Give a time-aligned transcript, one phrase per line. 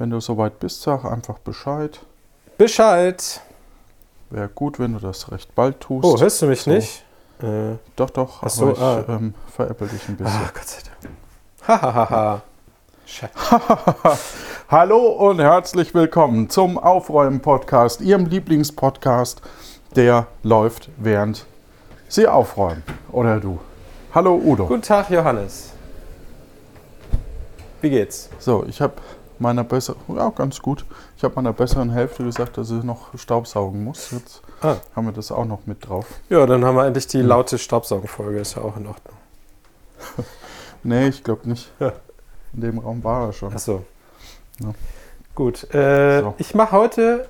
[0.00, 2.00] Wenn du soweit bist, sag einfach Bescheid.
[2.56, 3.42] Bescheid.
[4.30, 6.06] Wäre gut, wenn du das recht bald tust.
[6.06, 6.70] Oh, hörst du mich So.
[6.70, 7.04] nicht?
[7.42, 8.42] Äh, Doch, doch.
[8.42, 9.04] Ach so, ich ah.
[9.06, 10.32] ähm, veräpple dich ein bisschen.
[10.34, 11.14] ah, Gott sei Dank.
[11.82, 12.42] Hahaha.
[14.70, 19.42] Hallo und herzlich willkommen zum Aufräumen-Podcast, Ihrem Lieblingspodcast,
[19.96, 21.44] der läuft, während
[22.08, 22.84] Sie aufräumen.
[23.12, 23.60] Oder du.
[24.14, 24.66] Hallo Udo.
[24.66, 25.74] Guten Tag, Johannes.
[27.82, 28.30] Wie geht's?
[28.38, 28.94] So, ich habe
[29.40, 30.84] meiner besseren, ja ganz gut,
[31.16, 34.10] ich habe meiner besseren Hälfte gesagt, dass ich noch staubsaugen muss.
[34.12, 34.76] Jetzt Ah.
[34.94, 36.06] haben wir das auch noch mit drauf.
[36.28, 38.38] Ja, dann haben wir endlich die laute Staubsaugenfolge.
[38.40, 39.16] Ist ja auch in Ordnung.
[40.82, 41.70] Nee, ich glaube nicht.
[42.54, 43.52] In dem Raum war er schon.
[43.52, 43.84] Achso.
[44.60, 44.72] Ja.
[45.34, 45.72] Gut.
[45.74, 46.34] Äh, So.
[46.38, 47.28] Ich mache heute,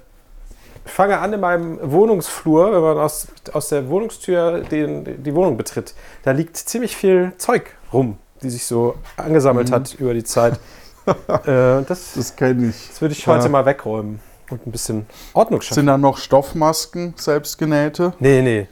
[0.85, 5.95] fange an in meinem Wohnungsflur, wenn man aus, aus der Wohnungstür den, die Wohnung betritt.
[6.23, 9.75] Da liegt ziemlich viel Zeug rum, die sich so angesammelt Mhm.
[9.75, 10.61] hat über die Zeit.
[11.47, 12.89] äh, das, Das kenne ich.
[12.89, 13.49] das würde ich heute Ja.
[13.51, 15.75] mal wegräumen und ein bisschen Ordnung schaffen.
[15.77, 18.13] Sind da noch Stoffmasken, selbstgenähte?
[18.19, 18.69] Nee, nee.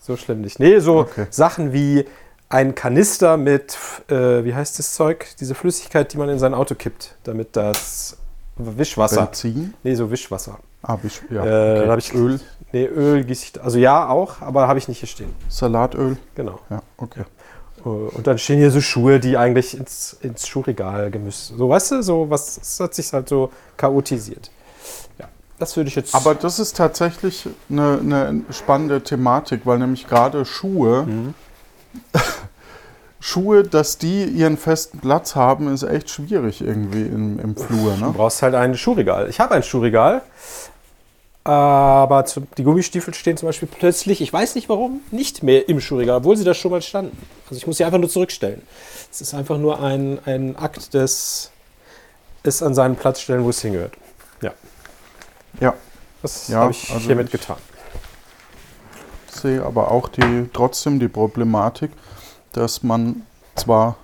[0.00, 0.58] So schlimm nicht.
[0.58, 1.26] Nee, so Okay.
[1.30, 2.04] Sachen wie
[2.48, 3.76] ein Kanister mit,
[4.08, 5.26] äh, wie heißt das Zeug?
[5.38, 8.16] Diese Flüssigkeit, die man in sein Auto kippt, damit das
[8.56, 9.26] Wischwasser.
[9.26, 9.74] Benzin?
[9.82, 10.58] Nee, so Wischwasser.
[10.82, 11.44] Ah, ich, ja.
[11.44, 11.98] Äh, okay.
[11.98, 12.40] ich Öl,
[12.72, 13.62] Nee, Öl gieße ich.
[13.62, 15.34] Also ja, auch, aber habe ich nicht hier stehen.
[15.48, 16.16] Salatöl.
[16.34, 16.60] Genau.
[16.70, 17.20] Ja, okay.
[17.20, 17.24] Äh,
[17.84, 21.52] Und dann stehen hier so Schuhe, die eigentlich ins, ins Schuhregal gemischt.
[21.56, 24.50] So, weißt du, so was das hat sich halt so chaotisiert.
[25.18, 25.26] Ja,
[25.58, 26.14] das würde ich jetzt.
[26.14, 31.34] Aber das ist tatsächlich eine, eine spannende Thematik, weil nämlich gerade Schuhe, Mhm.
[33.20, 37.94] Schuhe, dass die ihren festen Platz haben, ist echt schwierig irgendwie im, im Flur.
[37.98, 38.12] Du Ne?
[38.16, 39.28] brauchst halt ein Schuhregal.
[39.28, 40.22] Ich habe ein Schuhregal.
[41.44, 42.24] Aber
[42.58, 46.36] die Gummistiefel stehen zum Beispiel plötzlich, ich weiß nicht warum, nicht mehr im Schuhregal, obwohl
[46.36, 47.16] sie da schon mal standen.
[47.46, 48.60] Also ich muss sie einfach nur zurückstellen.
[49.10, 51.50] Es ist einfach nur ein, ein Akt des
[52.42, 53.94] es an seinen Platz stellen, wo es hingehört.
[54.42, 54.52] Ja,
[55.60, 55.74] Ja,
[56.22, 57.56] das Ja, habe ich also hiermit ich- getan.
[59.32, 61.90] sehe aber auch die, trotzdem die Problematik,
[62.52, 63.22] dass man
[63.54, 63.96] zwar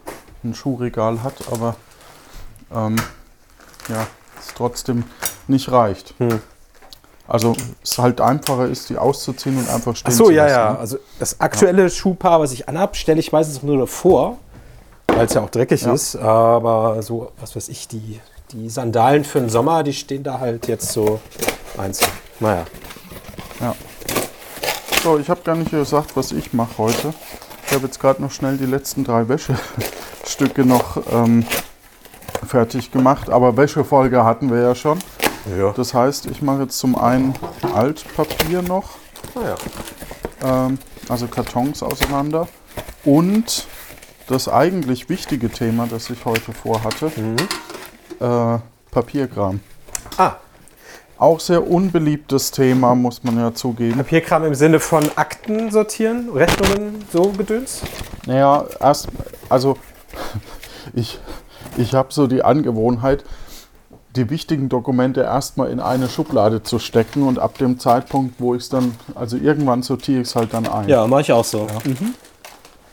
[0.43, 1.77] ein Schuhregal hat, aber
[2.75, 2.97] ähm,
[3.89, 4.07] ja,
[4.39, 5.05] es trotzdem
[5.47, 6.15] nicht reicht.
[6.19, 6.41] Hm.
[7.27, 10.57] Also es halt einfacher ist, die auszuziehen und einfach stehen Ach so, zu ja, lassen.
[10.57, 10.73] ja.
[10.73, 10.79] ne?
[10.79, 14.37] Also das aktuelle Schuhpaar, was ich anhab, stelle ich meistens nur davor,
[15.07, 15.95] weil es ja auch dreckig Ja.
[15.95, 16.17] ist.
[16.17, 18.21] Aber so, was weiß ich, die,
[18.53, 21.19] die Sandalen für den Sommer, die stehen da halt jetzt so
[21.79, 22.11] einzeln.
[22.41, 22.65] Naja.
[23.61, 23.75] Ja.
[25.03, 27.15] So, ich habe gar nicht gesagt, was ich mache heute.
[27.67, 31.47] Ich habe jetzt gerade noch schnell die letzten drei Wäschestücke noch ähm,
[32.47, 33.31] fertig gemacht.
[33.31, 34.99] Aber Wäschefolge hatten wir ja schon.
[35.59, 35.73] Ja.
[35.73, 37.35] Das heißt, ich mache jetzt zum einen
[37.75, 38.91] Altpapier noch,
[39.35, 39.57] Naja.
[40.43, 40.79] ähm,
[41.09, 42.49] also Kartons auseinander.
[43.05, 43.67] Und
[44.27, 47.11] das eigentlich wichtige Thema, das ich heute vorhatte,
[48.21, 48.59] äh,
[48.91, 49.61] Papierkram.
[50.17, 50.37] Ah,
[51.19, 53.99] Auch sehr unbeliebtes Thema, muss man ja zugeben.
[53.99, 57.83] Papierkram im Sinne von Akten sortieren, Rechnungen, so Gedöns?
[58.27, 59.09] Naja, erst,
[59.49, 59.77] also
[60.95, 61.21] ich,
[61.77, 63.25] ich habe so die Angewohnheit,
[64.17, 68.63] die wichtigen Dokumente erstmal in eine Schublade zu stecken und ab dem Zeitpunkt, wo ich
[68.63, 70.89] es dann, also irgendwann sortiere ich es halt dann ein.
[70.89, 71.67] Ja, mache ich auch so.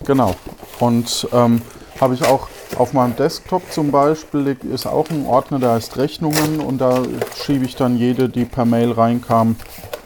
[0.06, 0.36] Genau.
[0.80, 1.62] Und ähm,
[2.00, 6.59] habe ich auch auf meinem Desktop zum Beispiel ist auch ein Ordner, der heißt Rechnungen
[6.59, 7.04] und da
[7.36, 9.56] schiebe ich dann jede, die per Mail reinkam,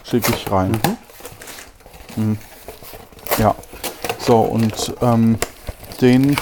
[0.04, 0.78] schicke ich rein.
[2.18, 2.38] Mhm.
[3.38, 3.56] Ja.
[4.20, 5.38] So und ähm,
[6.02, 6.36] den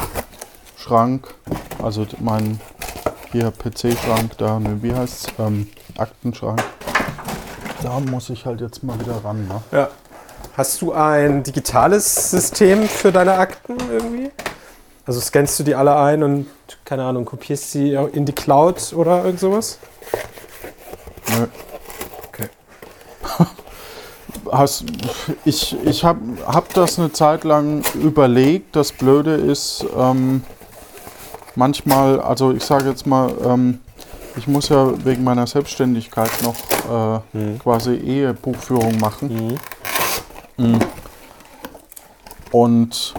[0.78, 1.36] Schrank,
[1.82, 2.60] also d- mein
[3.34, 5.28] hier PC-Schrank, da, ne, wie heißt's?
[5.40, 5.68] Ähm,
[5.98, 6.64] Aktenschrank.
[7.82, 9.48] Da muss ich halt jetzt mal wieder ran.
[9.48, 9.62] Ne?
[9.72, 9.90] Ja.
[10.56, 14.32] Hast du ein digitales System für deine Akten irgendwie?
[15.06, 16.48] Also scannst du die alle ein und,
[16.86, 19.80] keine Ahnung, kopierst sie in die Cloud oder irgend sowas?
[21.30, 21.48] Nö.
[22.28, 22.50] Okay.
[24.52, 24.86] Hast,
[25.44, 28.76] ich ich habe hab das eine Zeit lang überlegt.
[28.76, 30.44] Das Blöde ist, ähm,
[31.56, 33.80] manchmal, also ich sage jetzt mal, ähm,
[34.36, 36.56] ich muss ja wegen meiner Selbstständigkeit noch
[36.90, 37.60] äh, Mhm.
[37.60, 39.60] quasi Ehebuchführung machen.
[40.58, 40.80] Mhm.
[42.52, 43.14] Und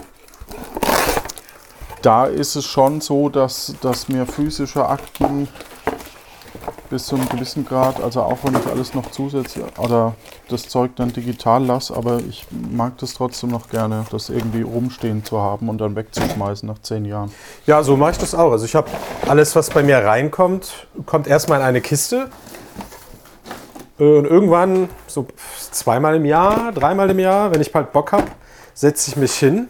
[2.02, 5.48] da ist es schon so, dass, dass mir physische Akten
[6.94, 10.14] bis zu einem gewissen Grad, also auch wenn ich alles noch zusätzlich oder
[10.48, 15.24] das Zeug dann digital lasse, aber ich mag das trotzdem noch gerne, das irgendwie rumstehen
[15.24, 17.32] zu haben und dann wegzuschmeißen nach zehn Jahren.
[17.66, 18.52] Ja, so mache ich das auch.
[18.52, 18.88] Also ich habe
[19.26, 22.30] alles, was bei mir reinkommt, kommt erstmal in eine Kiste.
[23.98, 25.26] Äh, Und irgendwann, so
[25.72, 28.26] zweimal im Jahr, dreimal im Jahr, wenn ich bald Bock habe,
[28.72, 29.66] setze ich mich hin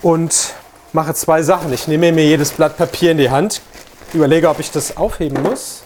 [0.00, 0.54] und
[0.92, 1.72] mache zwei Sachen.
[1.72, 3.62] Ich nehme mir jedes Blatt Papier in die Hand,
[4.14, 5.82] überlege, ob ich das aufheben muss.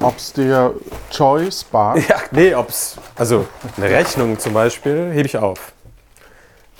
[0.00, 0.74] Ob es dir
[1.12, 1.98] Joy spart?
[2.08, 2.96] Ja, nee, ob's.
[3.16, 3.46] Also
[3.76, 5.72] eine Rechnung zum Beispiel hebe ich auf.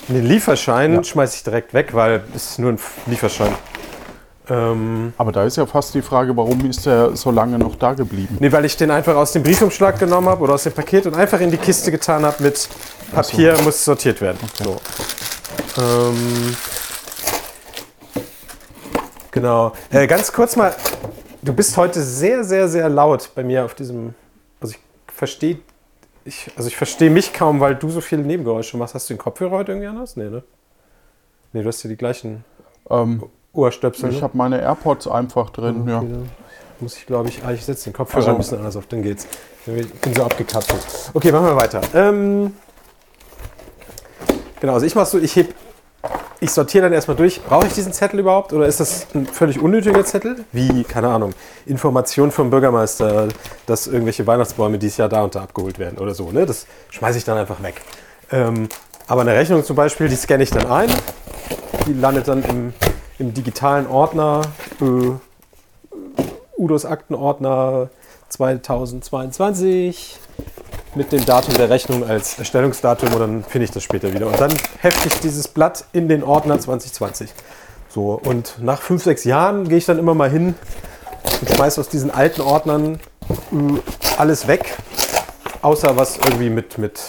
[0.09, 1.05] Den Lieferschein Ja.
[1.05, 3.55] schmeiße ich direkt weg, weil es ist nur ein Lieferschein.
[4.51, 7.95] Ähm, Aber da ist ja fast die Frage, warum ist der so lange noch da
[7.95, 8.37] geblieben?
[8.41, 11.15] nee, weil ich den einfach aus dem Briefumschlag genommen habe oder aus dem Paket und
[11.15, 12.69] einfach in die Kiste getan habe mit
[13.15, 14.39] Papier, muss sortiert werden.
[14.63, 14.79] So.
[15.81, 16.55] Ähm,
[19.35, 19.73] genau.
[19.91, 20.75] Äh, ganz kurz mal,
[21.43, 24.15] du bist heute sehr, sehr, sehr laut bei mir auf diesem.
[24.61, 25.59] Also ich verstehe.
[26.25, 28.95] Ich, also ich verstehe mich kaum, weil du so viele Nebengeräusche machst.
[28.95, 30.17] Hast du den Kopfhörer heute irgendwie anders?
[30.17, 30.43] Nee, ne?
[31.53, 32.45] Nee, du hast ja die gleichen
[32.89, 34.09] Ähm, Ohrstöpsel.
[34.09, 34.23] ich ne?
[34.23, 35.87] habe meine AirPods einfach drin.
[35.87, 35.99] Ja.
[35.99, 36.31] Okay, dann
[36.81, 39.03] Muss ich, glaube ich, ah, ich setze den Kopfhörer Also- ein bisschen anders auf, dann
[39.03, 39.27] geht's.
[39.67, 40.81] Ich bin so abgekapselt.
[41.13, 41.81] Okay, machen wir weiter.
[41.95, 42.55] Ähm,
[44.61, 45.55] genau, also ich mach so, ich heb,
[46.45, 47.43] ich sortiere dann erstmal durch.
[47.43, 50.45] Brauche ich diesen Zettel überhaupt oder ist das ein völlig unnötiger Zettel?
[50.53, 51.33] Wie, keine Ahnung,
[51.65, 53.29] Information vom Bürgermeister,
[53.67, 56.31] dass irgendwelche Weihnachtsbäume dieses Jahr da und da abgeholt werden oder so.
[56.31, 56.45] Ne?
[56.45, 57.81] Das schmeiße ich dann einfach weg.
[58.31, 58.69] Ähm,
[59.07, 60.91] aber eine Rechnung zum Beispiel, die scanne ich dann ein.
[61.87, 62.75] Die landet dann im,
[63.19, 64.43] im digitalen Ordner.
[64.83, 65.13] Äh,
[66.59, 67.89] Udos Aktenordner
[68.29, 70.19] 2022
[70.95, 74.27] mit dem Datum der Rechnung als Erstellungsdatum und dann finde ich das später wieder.
[74.27, 77.31] Und dann hefte ich dieses Blatt in den Ordner 2020.
[77.89, 80.55] So, und nach fünf, sechs Jahren gehe ich dann immer mal hin
[81.41, 84.77] und schmeiße aus diesen alten Ordnern äh, alles weg,
[85.63, 87.01] außer was irgendwie mit, mit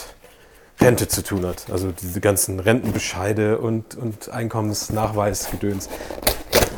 [0.80, 1.66] Rente zu tun hat.
[1.72, 5.90] Also diese ganzen Rentenbescheide und, und Einkommensnachweisgedöns.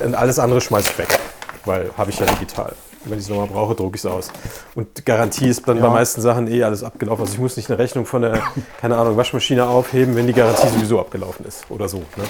[0.04, 1.20] Und alles andere schmeiße ich weg,
[1.66, 2.74] weil habe ich ja digital.
[3.10, 4.30] Wenn ich es nochmal brauche, drucke ich es aus.
[4.76, 5.92] Und Garantie ist dann bei Ja.
[5.94, 7.22] meisten Sachen eh alles abgelaufen.
[7.22, 8.42] Also ich muss nicht eine Rechnung von der,
[8.82, 11.98] keine Ahnung, Waschmaschine aufheben, wenn die Garantie sowieso abgelaufen ist oder so.
[11.98, 12.24] Ne?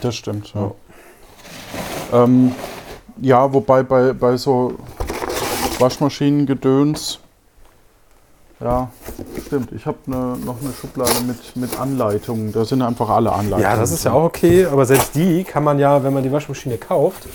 [0.00, 0.70] Das stimmt, ja.
[2.12, 2.52] Ähm,
[3.20, 4.74] ja, wobei bei, bei so
[5.78, 7.20] Waschmaschinengedöns,
[8.60, 8.90] ja,
[9.46, 9.70] stimmt.
[9.72, 12.52] Ich habe ne, noch eine Schublade mit, mit Anleitungen.
[12.52, 13.62] Da sind einfach alle Anleitungen.
[13.62, 16.32] Ja, das ist ja auch okay, aber selbst die kann man ja, wenn man die
[16.32, 17.26] Waschmaschine kauft,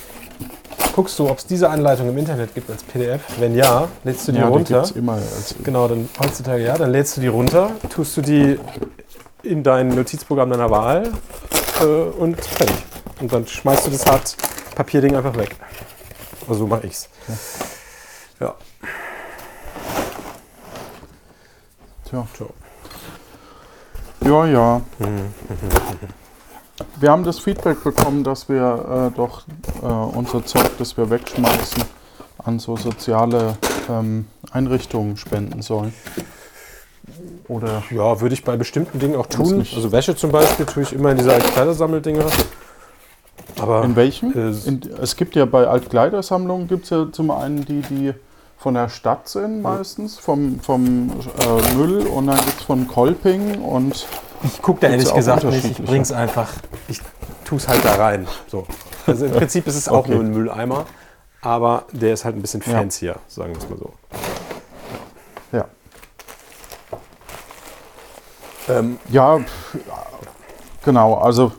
[0.93, 3.21] guckst du, ob es diese Anleitung im Internet gibt als PDF.
[3.39, 4.75] Wenn ja, lädst du die ja, die runter.
[4.75, 5.19] gibt's immer.
[5.63, 8.59] Genau, dann heutzutage ja, dann lädst du die runter, tust du die
[9.41, 11.11] in dein Notizprogramm deiner Wahl
[11.81, 12.77] äh, und fertig.
[13.19, 14.37] Und dann schmeißt du das hart
[14.75, 15.55] Papierding einfach weg.
[16.47, 17.09] Also so mache ich's.
[18.39, 18.55] Ja.
[22.09, 22.27] tja.
[22.37, 22.49] So.
[24.25, 24.81] Ja, ja.
[26.99, 29.43] Wir haben das Feedback bekommen, dass wir äh, doch
[29.81, 31.83] äh, unser Zeug, das wir wegschmeißen,
[32.43, 33.57] an so soziale
[33.89, 35.93] ähm, Einrichtungen spenden sollen.
[37.47, 39.59] Oder Ja, würde ich bei bestimmten Dingen auch tun.
[39.75, 42.25] Also Wäsche zum Beispiel tue ich immer in diese Altkleidersammeldinger.
[43.59, 44.33] Aber in welchen?
[44.33, 48.13] äh, es gibt ja bei Altkleidersammlungen gibt es ja zum einen die, die
[48.57, 53.61] von der Stadt sind meistens, vom, vom äh, Müll und dann gibt es von Kolping
[53.61, 54.07] und
[54.43, 55.65] Ich gucke da Gibt's ehrlich gesagt nicht.
[55.65, 56.49] Ich bring's einfach.
[56.87, 57.01] Ich
[57.45, 58.27] tue es halt da rein.
[58.47, 58.65] So.
[59.07, 60.11] Also im Prinzip ist es auch Okay.
[60.13, 60.85] nur ein Mülleimer,
[61.41, 62.73] aber der ist halt ein bisschen Ja.
[62.77, 63.93] fancier, sagen wir es mal so.
[65.51, 65.65] ja.
[68.69, 69.39] Ähm, Ja,
[70.85, 71.51] genau, also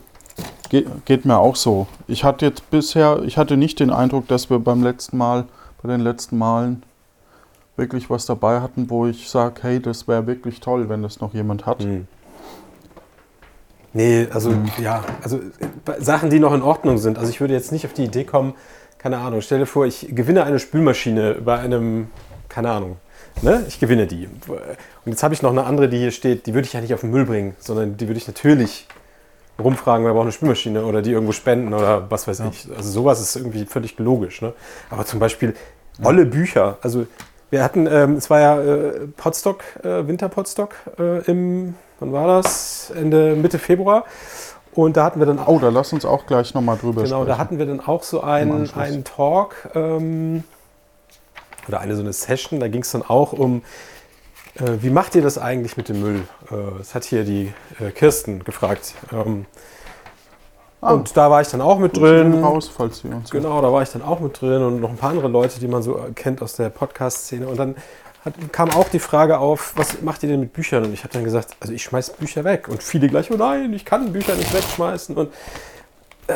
[0.69, 1.87] geht, geht mir auch so.
[2.07, 5.45] Ich hatte jetzt bisher, ich hatte nicht den Eindruck, dass wir beim letzten Mal,
[5.81, 6.83] bei den letzten Malen
[7.77, 11.33] wirklich was dabei hatten, wo ich sage, hey, das wäre wirklich toll, wenn das noch
[11.33, 11.83] jemand hat.
[11.83, 12.07] hm.
[13.95, 17.17] Nee, also ja, also äh, Sachen, die noch in Ordnung sind.
[17.17, 18.53] Also ich würde jetzt nicht auf die Idee kommen,
[18.97, 22.09] keine Ahnung, stell dir vor, ich gewinne eine Spülmaschine bei einem,
[22.49, 22.97] keine Ahnung,
[23.41, 23.63] ne?
[23.69, 24.27] Ich gewinne die.
[24.47, 26.93] Und jetzt habe ich noch eine andere, die hier steht, die würde ich ja nicht
[26.93, 28.85] auf den Müll bringen, sondern die würde ich natürlich
[29.57, 32.67] rumfragen, wer braucht eine Spülmaschine oder die irgendwo spenden oder was weiß ich.
[32.75, 34.41] Also sowas ist irgendwie völlig logisch.
[34.41, 34.51] Ne?
[34.89, 35.55] Aber zum Beispiel
[36.03, 36.79] olle Bücher.
[36.81, 37.07] Also
[37.49, 42.91] wir hatten, ähm, es war ja äh, Potsdok, äh, Winter-Potsdok äh, im, wann war das?
[42.95, 44.05] Ende, Mitte Februar.
[44.73, 47.19] Und da hatten wir dann auch Oh, da lass uns auch gleich nochmal drüber Genau,
[47.23, 47.39] da sprechen.
[47.39, 50.43] hatten wir dann auch so einen, einen Talk ähm,
[51.67, 52.59] oder eine so eine Session.
[52.59, 53.61] Da ging es dann auch um,
[54.55, 56.23] äh, wie macht ihr das eigentlich mit dem Müll?
[56.51, 58.93] Äh, das hat hier die äh, Kirsten gefragt.
[59.13, 59.45] Ähm,
[60.81, 62.43] Ah, und da war ich dann auch mit drin.
[62.43, 64.97] raus, falls Sie uns Genau, da war ich dann auch mit drin und noch ein
[64.97, 67.47] paar andere Leute, die man so äh, kennt aus der Podcast-Szene.
[67.47, 67.75] Und dann
[68.25, 70.83] hat, kam auch die Frage auf, was macht ihr denn mit Büchern?
[70.83, 72.67] Und ich habe dann gesagt, also ich schmeiß Bücher weg.
[72.67, 75.15] Und viele gleich, oh nein, ich kann Bücher nicht wegschmeißen.
[75.15, 75.31] Und,
[76.27, 76.33] äh,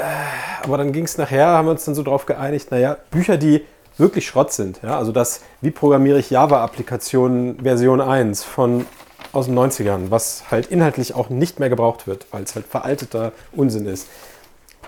[0.64, 3.66] aber dann ging es nachher, haben wir uns dann so drauf geeinigt, naja, Bücher, die
[3.98, 4.80] wirklich Schrott sind.
[4.84, 4.98] Ja?
[4.98, 8.86] Also das, wie programmiere ich Java-Applikationen Version 1 von
[9.32, 13.32] aus den 90ern, was halt inhaltlich auch nicht mehr gebraucht wird, weil es halt veralteter
[13.52, 14.08] Unsinn ist.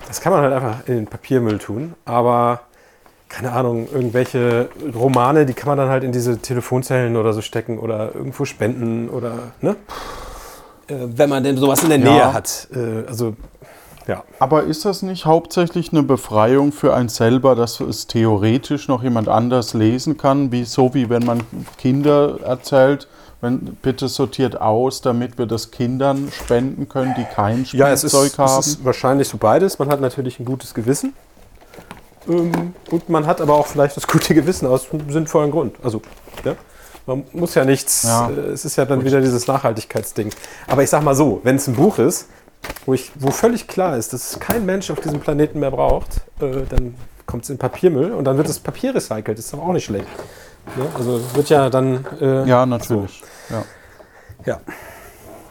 [0.08, 2.62] Das kann man halt einfach in den Papiermüll tun, aber
[3.32, 7.80] keine Ahnung, irgendwelche Romane, die kann man dann halt in diese Telefonzellen oder so stecken
[7.80, 9.76] oder irgendwo spenden oder, ne?
[10.88, 12.12] Äh, wenn man denn sowas in der Ja.
[12.12, 12.68] Nähe hat.
[12.76, 13.36] Äh, also,
[14.08, 14.24] ja.
[14.40, 19.30] Aber ist das nicht hauptsächlich eine Befreiung für einen selber, dass es theoretisch noch jemand
[19.30, 21.42] anders lesen kann, wie so wie wenn man
[21.78, 23.08] Kinder erzählt,
[23.40, 28.12] wenn bitte sortiert aus, damit wir das Kindern spenden können, die kein Ja, es ist,
[28.12, 28.60] Spielzeug haben?
[28.60, 29.80] es ist wahrscheinlich so beides.
[29.80, 31.14] Man hat natürlich ein gutes Gewissen.
[32.28, 35.75] Ähm, und man hat aber auch vielleicht das gute Gewissen aus einem sinnvollen Grund.
[35.84, 36.01] Also,
[36.44, 36.56] ja,
[37.06, 38.30] man muss ja nichts, Ja.
[38.30, 40.30] äh, es ist ja dann wieder dieses Nachhaltigkeitsding.
[40.68, 42.28] Aber ich sag mal so, wenn es ein Buch ist,
[42.86, 46.18] wo, ich, wo völlig klar ist, dass es kein Mensch auf diesem Planeten mehr braucht,
[46.40, 49.40] äh, dann kommt es in Papiermüll und dann wird das Papier recycelt.
[49.40, 50.06] Ist aber auch nicht schlecht.
[50.75, 50.86] Ne?
[50.96, 52.06] Also wird ja dann.
[52.20, 53.24] Äh, ja, natürlich.
[53.50, 53.63] Ja.
[54.46, 54.62] ja.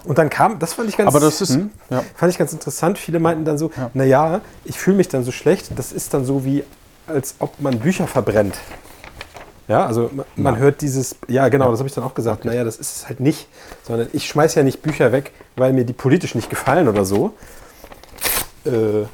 [0.05, 1.71] Und dann kam, das fand ich ganz, Aber das ist, Hm?
[1.91, 2.03] ja.
[2.15, 2.99] fand ich ganz interessant.
[2.99, 3.91] Viele meinten dann so, Ja.
[3.95, 5.71] naja, ich fühle mich dann so schlecht.
[5.77, 6.65] Das ist dann so wie,
[7.07, 8.55] als ob man Bücher verbrennt.
[9.69, 12.45] Ja, also man, man hört dieses, ja genau, das habe ich dann auch gesagt.
[12.45, 13.47] Naja, das ist es halt nicht,
[13.87, 17.35] sondern ich schmeiße ja nicht Bücher weg, weil mir die politisch nicht gefallen oder so.
[18.65, 19.05] Äh,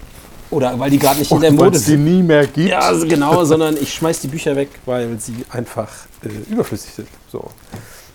[0.51, 2.05] oder weil die gerade nicht in der Weil Mode es die sind.
[2.05, 2.69] nie mehr gibt.
[2.71, 5.91] Ja, also genau, sondern ich schmeiß die Bücher weg, weil sie einfach
[6.25, 7.09] äh, überflüssig sind.
[7.31, 7.51] So.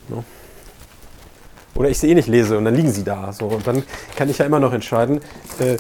[0.08, 0.24] No.
[1.76, 3.32] Oder ich sie eh nicht lese und dann liegen sie da.
[3.32, 3.46] So.
[3.46, 3.84] Und dann
[4.16, 5.22] kann ich ja immer noch entscheiden,
[5.60, 5.78] äh,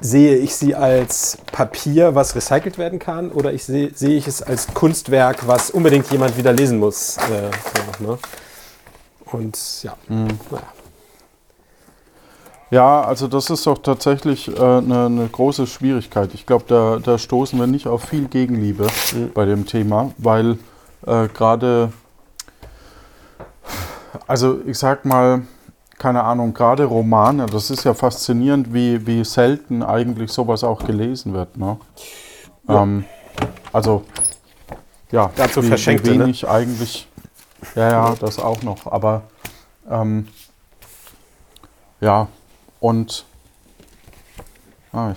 [0.00, 4.42] sehe ich sie als Papier, was recycelt werden kann, oder ich sehe, sehe ich es
[4.42, 7.16] als Kunstwerk, was unbedingt jemand wieder lesen muss.
[7.16, 7.50] Äh,
[7.98, 8.18] so, ne?
[9.32, 10.62] Und ja, naja.
[12.70, 16.34] Ja, also das ist doch tatsächlich äh, eine, eine große Schwierigkeit.
[16.34, 18.88] Ich glaube, da, da stoßen wir nicht auf viel Gegenliebe
[19.32, 20.58] bei dem Thema, weil
[21.06, 21.92] äh, gerade,
[24.26, 25.42] also ich sag mal,
[25.98, 31.32] keine Ahnung, gerade Romane, das ist ja faszinierend, wie, wie selten eigentlich sowas auch gelesen
[31.32, 31.56] wird.
[31.56, 31.78] Ne?
[32.68, 32.82] Ja.
[32.82, 33.04] Ähm,
[33.72, 34.04] also,
[35.10, 36.24] ja, Dazu wie, Verschenkte, wie ne?
[36.24, 37.08] wenig eigentlich,
[37.74, 39.22] ja, ja, das auch noch, aber
[39.88, 40.28] ähm,
[42.00, 42.28] ja,
[42.80, 43.24] und,
[44.92, 45.14] ah,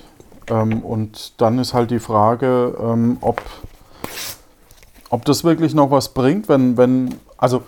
[0.50, 3.42] ähm, und dann ist halt die Frage, ähm, ob,
[5.10, 7.64] ob das wirklich noch was bringt, wenn, wenn, also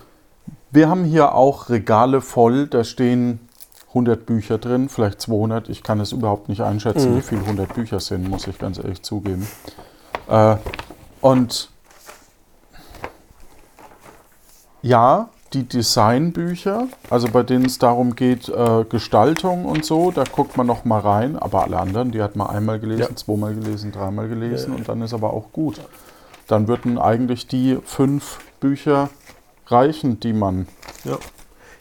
[0.70, 3.40] wir haben hier auch Regale voll, da stehen
[3.88, 7.16] 100 Bücher drin, vielleicht 200, ich kann es überhaupt nicht einschätzen, Mhm.
[7.18, 9.46] wie viel 100 Bücher sind, muss ich ganz ehrlich zugeben.
[10.28, 10.56] Äh,
[11.20, 11.70] und
[14.82, 20.56] ja, die Designbücher, also bei denen es darum geht, äh, Gestaltung und so, da guckt
[20.56, 23.16] man noch mal rein, aber alle anderen, die hat man einmal gelesen, Ja.
[23.16, 24.78] zweimal gelesen, dreimal gelesen Ja.
[24.78, 25.80] und dann ist aber auch gut.
[26.46, 29.08] Dann würden eigentlich die fünf Bücher
[29.70, 30.66] reichen, die man.
[31.04, 31.18] Ja.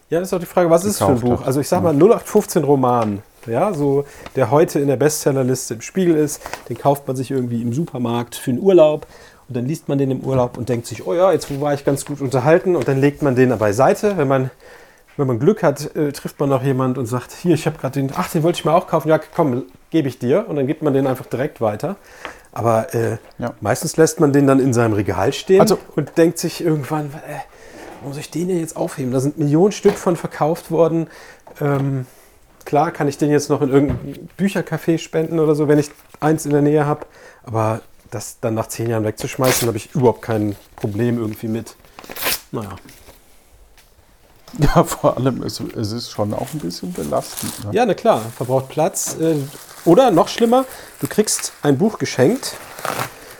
[0.10, 1.40] ja, das ist auch die Frage, was ist für ein Buch?
[1.42, 1.48] hat.
[1.48, 4.06] Also ich sag mal 0815 Roman, ja, so
[4.36, 8.36] der heute in der Bestsellerliste im Spiegel ist, den kauft man sich irgendwie im Supermarkt
[8.36, 9.08] für einen Urlaub
[9.48, 11.84] und dann liest man den im Urlaub und denkt sich, oh ja, jetzt war ich
[11.86, 14.52] ganz gut unterhalten und dann legt man den beiseite, wenn man
[15.18, 18.00] wenn man Glück hat, äh, trifft man noch jemand und sagt, hier, ich habe gerade
[18.00, 20.66] den, ach, den wollte ich mal auch kaufen, ja, komm, gebe ich dir und dann
[20.66, 21.98] gibt man den einfach direkt weiter.
[22.54, 23.54] Aber äh, Ja.
[23.60, 27.40] meistens lässt man den dann in seinem Regal stehen Also- und denkt sich irgendwann, äh,
[28.00, 29.12] warum soll ich den denn jetzt aufheben?
[29.12, 31.08] Da sind Millionen Stück von verkauft worden.
[31.62, 32.06] Ähm,
[32.66, 35.90] klar kann ich den jetzt noch in irgendein Büchercafé spenden oder so, wenn ich
[36.20, 37.06] eins in der Nähe habe.
[37.44, 41.76] Aber das dann nach zehn Jahren wegzuschmeißen, habe ich überhaupt kein Problem irgendwie mit.
[42.52, 42.76] Naja.
[44.58, 47.66] Ja, vor allem, es, es ist schon auch ein bisschen belastend.
[47.66, 47.70] Ne?
[47.72, 49.16] Ja, na klar, verbraucht Platz.
[49.22, 49.36] Äh,
[49.86, 50.66] Oder noch schlimmer,
[51.02, 52.56] du kriegst ein Buch geschenkt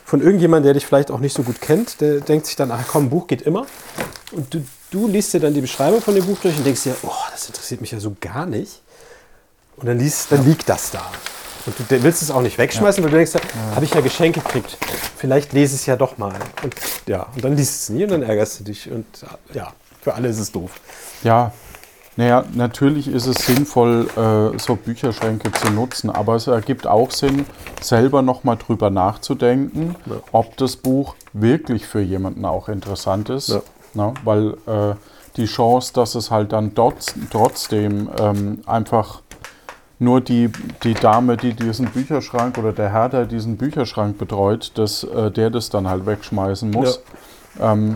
[0.10, 2.02] von irgendjemandem, der dich vielleicht auch nicht so gut kennt.
[2.02, 3.68] Der denkt sich dann, ach komm, ein Buch geht immer.
[4.32, 6.96] Und du, du liest dir dann die Beschreibung von dem Buch durch und denkst dir,
[7.04, 8.82] oh, das interessiert mich ja so gar nicht.
[9.78, 11.06] Und dann, liest, dann liegt das da.
[11.68, 13.34] Und du willst es auch nicht wegschmeißen, weil du denkst,
[13.76, 14.78] habe ich ja Geschenk gekriegt.
[15.16, 16.40] Vielleicht lese ich es ja doch mal.
[16.64, 16.74] Und
[17.06, 18.90] ja, und dann liest es nie und dann ärgerst du dich.
[18.90, 19.06] Und
[19.54, 20.72] ja, für alle ist es doof.
[21.22, 21.54] Ja,
[22.16, 27.46] naja, natürlich ist es sinnvoll, äh, so Bücherschränke zu nutzen, aber es ergibt auch Sinn,
[27.82, 30.16] selber nochmal drüber nachzudenken, Ja.
[30.32, 33.50] ob das Buch wirklich für jemanden auch interessant ist.
[33.50, 33.62] Ja.
[33.94, 34.96] Na, weil äh,
[35.38, 39.22] die Chance, dass es halt dann dort, trotzdem ähm, einfach
[39.98, 40.50] nur die,
[40.84, 45.50] die Dame, die diesen Bücherschrank oder der Herr, der diesen Bücherschrank betreut, dass äh, der
[45.50, 47.02] das dann halt wegschmeißen muss.
[47.62, 47.96] Ähm,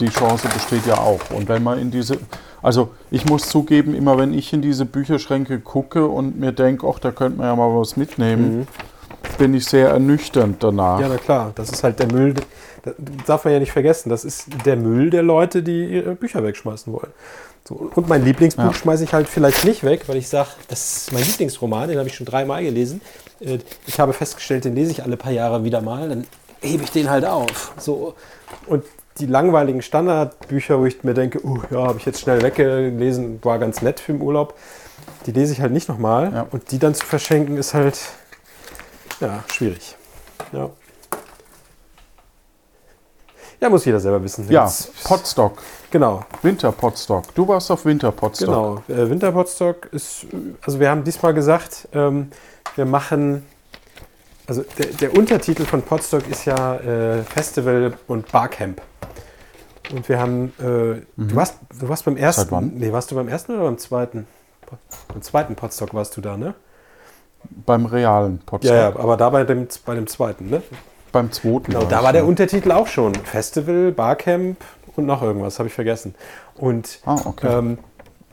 [0.00, 1.20] die Chance besteht ja auch.
[1.30, 2.18] Und wenn man in diese,
[2.62, 6.98] also ich muss zugeben, immer wenn ich in diese Bücherschränke gucke und mir denke, ach,
[6.98, 8.66] da könnte man ja mal was mitnehmen,
[9.38, 11.00] bin ich sehr ernüchternd danach.
[11.00, 12.34] Ja, na klar, das ist halt der Müll.
[12.82, 12.94] Das
[13.26, 14.08] darf man ja nicht vergessen.
[14.08, 17.10] Das ist der Müll der Leute, die ihre Bücher wegschmeißen wollen.
[17.68, 18.72] So, und mein Lieblingsbuch Ja.
[18.72, 22.08] schmeiße ich halt vielleicht nicht weg, weil ich sage, das ist mein Lieblingsroman, den habe
[22.08, 23.00] ich schon dreimal gelesen.
[23.40, 26.08] Äh, Ich habe festgestellt, den lese ich alle paar Jahre wieder mal.
[26.08, 26.26] Dann
[26.60, 27.72] hebe ich den halt auf.
[27.76, 28.14] So.
[28.66, 28.84] Und
[29.18, 33.58] die langweiligen Standardbücher, wo ich mir denke, uh, ja, habe ich jetzt schnell weggelesen, war
[33.58, 34.54] ganz nett für den Urlaub,
[35.26, 36.32] die lese ich halt nicht nochmal.
[36.32, 36.46] Ja.
[36.50, 37.98] Und die dann zu verschenken, ist halt
[39.20, 39.96] ja, schwierig.
[40.52, 40.70] Ja.
[43.58, 44.46] Ja, muss jeder selber wissen.
[44.50, 46.24] Ja, Jetzt- Potstock, genau.
[46.42, 47.34] Winter-Potstock.
[47.34, 48.46] Du warst auf Winter-Potstock.
[48.88, 50.26] Genau, äh, Winterpotstock ist,
[50.60, 52.30] also wir haben diesmal gesagt, ähm,
[52.74, 53.46] wir machen,
[54.46, 58.80] also der, der Untertitel von Potstock ist ja äh, Festival und Barcamp.
[59.92, 62.44] Und wir haben, äh, du, warst, du warst beim ersten, Mhm.
[62.44, 62.72] Seit wann?
[62.74, 64.26] nee, warst du beim ersten oder beim zweiten?
[65.08, 66.54] Beim zweiten Potstock warst du da, ne?
[67.64, 68.74] Beim realen Potstock.
[68.74, 70.62] Ja, ja, aber da bei dem, bei dem zweiten, ne?
[71.12, 71.66] Beim zweiten.
[71.72, 72.28] Genau, da war der ja.
[72.28, 73.14] Untertitel auch schon.
[73.14, 74.56] Festival, Barcamp
[74.96, 76.16] und noch irgendwas, habe ich vergessen.
[76.56, 77.46] Und Ah, okay.
[77.46, 77.78] ähm,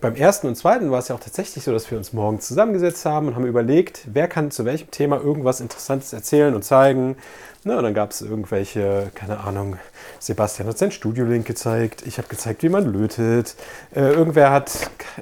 [0.03, 3.05] beim ersten und zweiten war es ja auch tatsächlich so, dass wir uns morgens zusammengesetzt
[3.05, 7.15] haben und haben überlegt, wer kann zu welchem Thema irgendwas Interessantes erzählen und zeigen.
[7.63, 9.77] Ne, und dann gab es irgendwelche, keine Ahnung,
[10.19, 13.55] Sebastian hat sein Studiolink gezeigt, ich habe gezeigt, wie man lötet.
[13.95, 15.22] Äh, irgendwer hat, ke-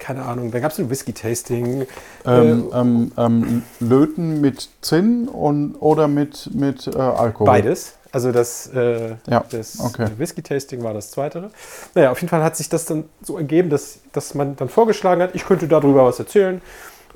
[0.00, 1.86] keine Ahnung, da gab es ein Whisky-Tasting.
[2.26, 7.46] ähm, ähm, ähm, Löten mit Zinn und, oder mit, mit äh, Alkohol?
[7.46, 7.92] Beides.
[8.16, 10.08] Also das, äh, Ja, das okay.
[10.16, 11.50] Whisky-Tasting war das zweite.
[11.94, 15.20] Naja, auf jeden Fall hat sich das dann so ergeben, dass, dass man dann vorgeschlagen
[15.20, 16.62] hat, ich könnte darüber was erzählen.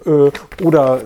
[0.05, 0.31] Äh,
[0.63, 1.01] oder,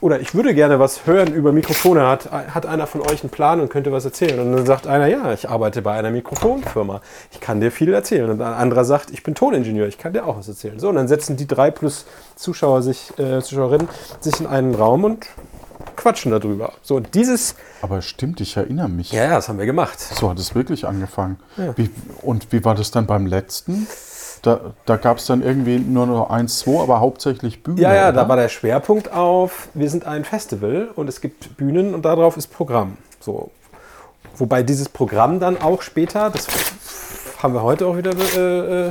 [0.00, 2.08] oder ich würde gerne was hören über Mikrofone.
[2.08, 4.40] Hat, hat einer von euch einen Plan und könnte was erzählen?
[4.40, 7.00] Und dann sagt einer, ja, ich arbeite bei einer Mikrofonfirma.
[7.30, 8.28] Ich kann dir viel erzählen.
[8.28, 9.86] Und ein anderer sagt, ich bin Toningenieur.
[9.86, 10.80] Ich kann dir auch was erzählen.
[10.80, 13.86] So, und dann setzen die drei plus Zuschauer sich, äh, Zuschauerinnen
[14.18, 15.28] sich in einen Raum und
[15.96, 16.72] quatschen darüber.
[16.82, 19.12] So, und dieses, Aber stimmt, ich erinnere mich.
[19.12, 19.98] ja, ja, das haben wir gemacht.
[19.98, 21.38] So hat es wirklich angefangen.
[21.56, 21.76] Ja.
[21.76, 21.90] Wie,
[22.22, 23.86] und wie war das dann beim letzten?
[24.42, 27.80] Da, da gab es dann irgendwie nur noch eins, zwei, aber hauptsächlich Bühne.
[27.80, 28.12] Ja, ja, oder?
[28.12, 32.36] da war der Schwerpunkt auf, wir sind ein Festival und es gibt Bühnen und darauf
[32.36, 32.96] ist Programm.
[33.18, 33.50] So.
[34.36, 36.46] Wobei dieses Programm dann auch später, das
[37.42, 38.88] haben wir heute auch wieder äh,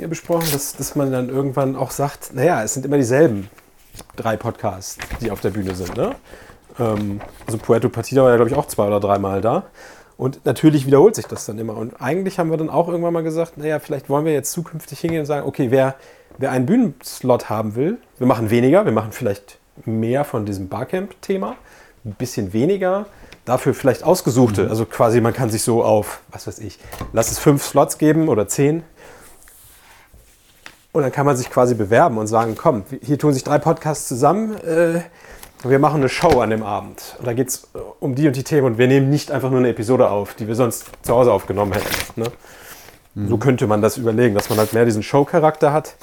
[0.00, 3.48] äh, besprochen, dass, dass man dann irgendwann auch sagt, naja, es sind immer dieselben
[4.16, 5.96] drei Podcasts, die auf der Bühne sind.
[5.96, 6.14] Ne?
[6.78, 9.64] Ähm, also Puerto Partida war ja, glaube ich, auch zwei oder dreimal da.
[10.16, 11.76] Und natürlich wiederholt sich das dann immer.
[11.76, 14.98] Und eigentlich haben wir dann auch irgendwann mal gesagt, naja, vielleicht wollen wir jetzt zukünftig
[15.00, 15.96] hingehen und sagen, okay, wer,
[16.38, 21.56] wer einen Bühnenslot haben will, wir machen weniger, wir machen vielleicht mehr von diesem Barcamp-Thema,
[22.06, 23.06] ein bisschen weniger,
[23.44, 24.70] dafür vielleicht ausgesuchte.
[24.70, 26.78] Also quasi, man kann sich so auf, was weiß ich,
[27.12, 28.82] lass es fünf Slots geben oder zehn.
[30.96, 34.08] Und dann kann man sich quasi bewerben und sagen, komm, hier tun sich drei Podcasts
[34.08, 35.00] zusammen, äh,
[35.62, 37.16] wir machen eine Show an dem Abend.
[37.18, 37.68] Und da geht es
[38.00, 40.48] um die und die Themen und wir nehmen nicht einfach nur eine Episode auf, die
[40.48, 42.20] wir sonst zu Hause aufgenommen hätten.
[42.22, 43.28] Ne?
[43.28, 45.96] So könnte man das überlegen, dass man halt mehr diesen Show-Charakter hat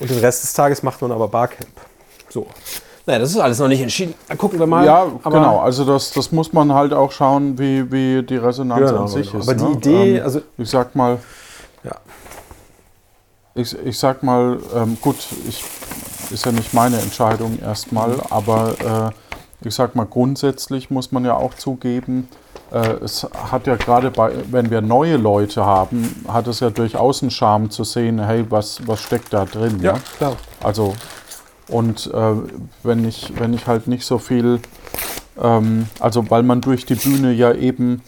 [0.00, 1.70] und den Rest des Tages macht man aber Barcamp.
[2.28, 2.48] So.
[3.06, 4.14] Naja, das ist alles noch nicht entschieden.
[4.26, 4.84] Dann gucken wir mal.
[4.84, 5.60] Ja, Aber- genau.
[5.60, 9.30] Also das, das muss man halt auch schauen, wie, wie die Resonanz Genau, an sich
[9.30, 9.44] genau.
[9.44, 9.48] ist.
[9.48, 9.70] Aber die ne?
[9.74, 11.18] Idee, ähm, also ich sag mal,
[11.84, 11.92] Ja.
[13.54, 15.16] Ich, ich sag mal, ähm, gut,
[15.48, 15.64] ich,
[16.30, 19.12] ist ja nicht meine Entscheidung erstmal, aber
[19.62, 22.28] äh, ich sag mal, grundsätzlich muss man ja auch zugeben,
[22.72, 27.22] äh, es hat ja gerade bei, wenn wir neue Leute haben, hat es ja durchaus
[27.22, 29.80] einen Charme zu sehen, hey, was, was steckt da drin?
[29.82, 30.00] ja, ne?
[30.16, 30.36] klar.
[30.62, 30.94] Also,
[31.68, 32.34] und äh,
[32.82, 34.60] wenn, ich, wenn ich halt nicht so viel,
[35.40, 38.02] ähm, also weil man durch die Bühne ja eben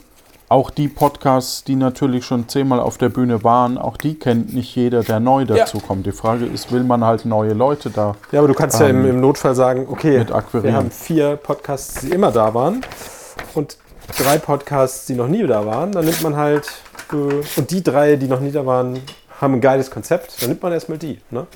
[0.53, 4.77] auch die Podcasts, die natürlich schon zehnmal auf der Bühne waren, auch die kennt nicht
[4.77, 6.05] jeder, der neu dazu kommt.
[6.05, 8.17] Die Frage ist, will man halt neue Leute da?
[8.33, 12.03] Ja, aber du kannst ja im, Ähm, im Notfall sagen, okay, wir haben vier Podcasts,
[12.03, 12.83] die immer da waren
[13.55, 13.79] und
[14.19, 15.93] drei Podcasts, die noch nie da waren.
[15.93, 16.71] Dann nimmt man halt,
[17.13, 17.17] äh,
[17.57, 19.01] und die drei, die noch nie da waren,
[19.41, 20.43] haben ein geiles Konzept.
[20.43, 21.19] Dann nimmt man erstmal die.
[21.31, 21.47] Ne?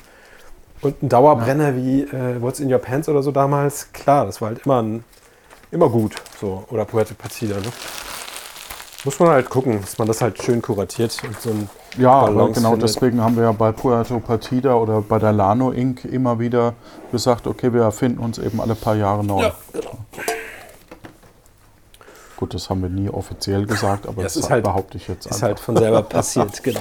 [0.81, 4.49] Und ein Dauerbrenner wie äh, What's in Your Pants oder so damals, klar, das war
[4.49, 5.05] halt immer, ein,
[5.71, 6.15] immer gut.
[6.41, 6.65] So.
[6.71, 7.57] Oder Puerto Partida.
[7.57, 7.71] Ne?
[9.07, 12.55] Muss man halt gucken, dass man das halt schön kuratiert und so ein Ja, Balance
[12.55, 12.89] genau findet.
[12.91, 16.05] deswegen haben wir ja bei Puerto Partida oder bei der Lano Inc.
[16.05, 16.75] immer wieder
[17.13, 19.43] gesagt, okay, wir erfinden uns eben alle paar Jahre neu.
[19.45, 19.97] Ja, genau.
[22.37, 25.27] Gut, das haben wir nie offiziell gesagt, aber Das das, ist halt- behaupte ich jetzt
[25.27, 25.47] Ist einfach.
[25.47, 26.81] halt von selber passiert, genau.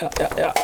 [0.00, 0.54] Ja, ja, ja.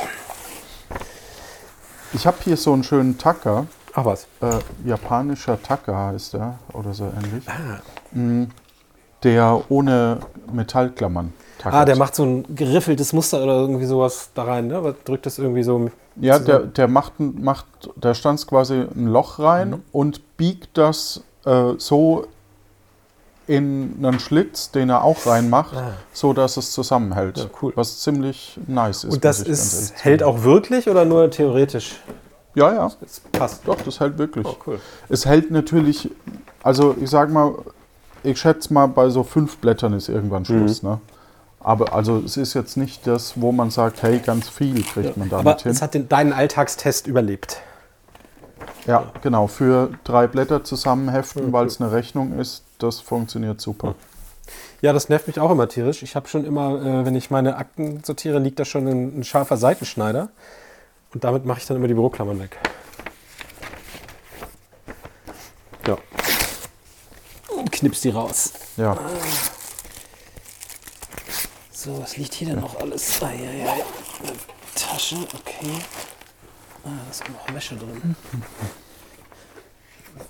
[2.14, 3.66] Ich habe hier so einen schönen Tacker.
[3.94, 4.26] Ach was.
[4.40, 7.44] Äh, japanischer Tacker heißt er oder so ähnlich.
[7.48, 7.80] Ah.
[8.12, 8.44] Mm,
[9.22, 10.18] Der ohne
[10.52, 11.80] Metallklammern tackert.
[11.80, 14.94] Ah, der macht so ein geriffeltes Muster oder irgendwie sowas da rein, ne?
[15.04, 15.90] Drückt das irgendwie so.
[16.16, 16.72] Ja, der, zusammen.
[16.74, 19.83] der macht, macht, der stanzt quasi ein Loch rein Mhm.
[19.92, 22.26] und biegt das äh, so
[23.46, 25.92] in einen Schlitz, den er auch reinmacht, Ah.
[26.12, 27.38] so dass es zusammenhält.
[27.38, 27.72] Ja, cool.
[27.74, 29.14] Was ziemlich nice ist.
[29.14, 31.96] Und das ist, hält auch wirklich oder nur theoretisch?
[32.54, 32.90] Ja, ja.
[33.00, 33.66] Das passt.
[33.66, 34.46] Doch, das hält wirklich.
[34.46, 34.80] Oh, cool.
[35.09, 36.11] Es hält natürlich,
[36.62, 37.54] also ich sag mal,
[38.22, 40.83] ich schätze mal, bei so fünf Blättern ist irgendwann Schluss.
[40.83, 41.00] Ne?
[41.61, 45.28] Aber also es ist jetzt nicht das, wo man sagt, hey, ganz viel kriegt man
[45.28, 45.72] damit Aber hin.
[45.72, 47.61] es hat den, deinen Alltagstest überlebt.
[48.87, 49.46] Ja, genau.
[49.46, 53.94] Für drei Blätter zusammenheften, weil es eine Rechnung ist, das funktioniert super.
[54.80, 56.02] Ja, das nervt mich auch immer tierisch.
[56.02, 59.24] Ich habe schon immer, äh, wenn ich meine Akten sortiere, liegt da schon ein, ein
[59.24, 60.30] scharfer Seitenschneider.
[61.12, 62.59] Und damit mache ich dann immer die Büroklammern weg.
[65.87, 65.98] Ja.
[67.54, 68.52] Und knips die raus.
[68.76, 68.96] Ja.
[71.72, 73.22] So, was liegt hier denn noch alles?
[73.22, 73.72] Eieiei.
[73.72, 74.32] Eine
[74.74, 75.72] Tasche, okay.
[76.84, 78.16] Ah, da ist noch Wäsche drin.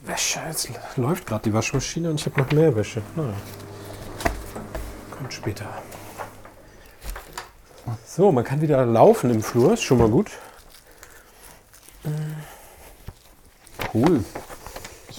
[0.02, 3.02] Wäsche, jetzt läuft gerade die Waschmaschine und ich habe noch mehr Wäsche.
[3.16, 3.34] Naja.
[5.10, 5.66] Kommt später.
[8.06, 10.30] So, man kann wieder laufen im Flur, ist schon mal gut.
[13.92, 14.24] Cool.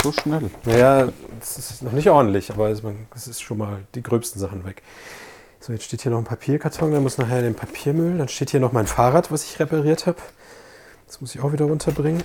[0.04, 0.50] So schnell.
[0.66, 1.10] Naja,
[1.40, 4.82] es ist noch nicht ordentlich, aber es ist schon mal die gröbsten Sachen weg.
[5.60, 8.18] So, jetzt steht hier noch ein Papierkarton, der muss nachher in den Papiermüll.
[8.18, 10.18] Dann steht hier noch mein Fahrrad, was ich repariert habe.
[11.06, 12.24] Das muss ich auch wieder runterbringen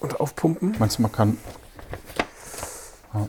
[0.00, 0.76] und aufpumpen.
[0.78, 1.36] Meinst du, man kann.
[3.12, 3.28] Ja.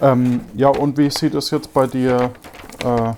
[0.00, 2.30] Ähm, ja, und wie sieht es jetzt bei dir?
[2.82, 3.12] Äh,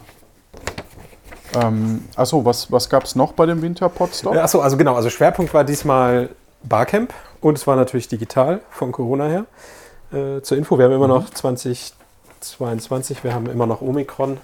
[1.55, 4.35] ähm, achso, was, was gab es noch bei dem Winterpotstop?
[4.35, 6.31] Ja, achso, also genau, also Schwerpunkt war diesmal
[6.65, 9.45] Barcamp und es war natürlich digital von Corona her.
[10.13, 14.39] Äh, zur Info, wir haben immer noch 2022, wir haben immer noch Omikron.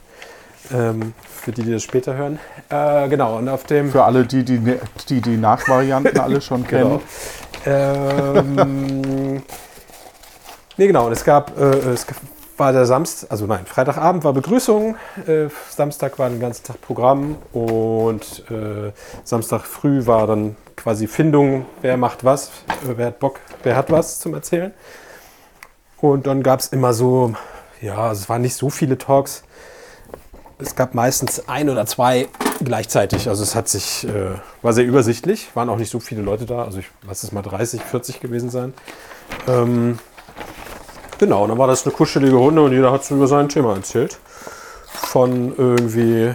[0.72, 2.38] Ähm, für die, die das später hören.
[2.68, 3.90] Äh, genau, und auf dem.
[3.90, 7.00] Für alle, die die, ne- die, die Nachvarianten alle schon kennen.
[7.64, 8.34] Genau.
[8.34, 9.36] ähm,
[10.76, 11.06] nee, genau.
[11.06, 12.06] Und es gab, äh, es
[12.58, 17.36] war der Samstag, also nein, Freitagabend war Begrüßung, äh, Samstag war den ganzen Tag Programm
[17.52, 18.92] und äh,
[19.24, 22.48] Samstag früh war dann quasi Findung, wer macht was,
[22.84, 24.72] äh, wer hat Bock, wer hat was zum Erzählen.
[26.00, 27.34] Und dann gab es immer so,
[27.80, 29.42] ja, es waren nicht so viele Talks.
[30.58, 32.28] Es gab meistens ein oder zwei
[32.62, 33.28] gleichzeitig.
[33.28, 36.64] Also es hat sich, äh, war sehr übersichtlich, waren auch nicht so viele Leute da.
[36.64, 38.74] Also ich lass es mal 30, 40 gewesen sein.
[39.46, 39.98] Ähm,
[41.18, 44.18] genau, dann war das eine kuschelige Runde und jeder hat so über sein Thema erzählt.
[44.86, 46.34] Von irgendwie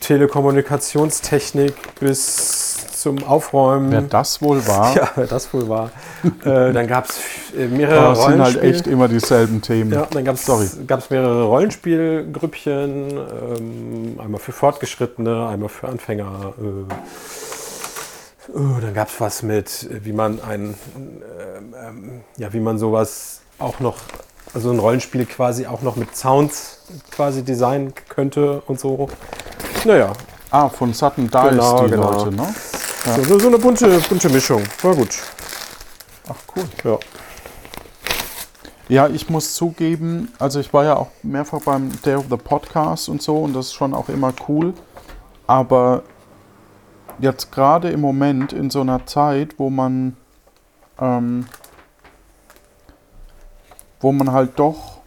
[0.00, 2.61] Telekommunikationstechnik bis
[3.02, 3.90] zum Aufräumen.
[3.90, 5.90] Wer das wohl war, ja, wer das wohl war.
[6.44, 7.20] äh, dann gab es
[7.54, 9.92] mehrere aber es sind halt echt immer dieselben Themen.
[9.92, 16.54] ja, dann gab es mehrere Rollenspielgrüppchen, ähm, einmal für Fortgeschrittene, einmal für Anfänger.
[16.58, 16.84] Äh,
[18.54, 22.78] oh, dann gab es was mit, äh, wie man ein, ähm, ähm, ja, wie man
[22.78, 23.96] sowas auch noch,
[24.54, 26.78] also ein Rollenspiel quasi auch noch mit Sounds
[27.10, 29.08] quasi designen könnte und so.
[29.84, 30.12] Naja,
[30.52, 32.12] Ah, von Sutton Dice, Genau, die genau.
[32.12, 32.54] Leute, ne?
[33.04, 34.62] So, so, so eine bunte, bunte Mischung.
[34.82, 35.10] War gut.
[36.28, 36.64] Ach, cool.
[36.84, 36.98] Ja.
[38.88, 43.08] Ja, ich muss zugeben, also ich war ja auch mehrfach beim Day of the Podcast
[43.08, 44.74] und so und das ist schon auch immer cool.
[45.46, 46.02] Aber
[47.18, 50.16] jetzt gerade im Moment in so einer Zeit, wo man,
[51.00, 51.46] ähm,
[54.00, 54.98] wo man halt doch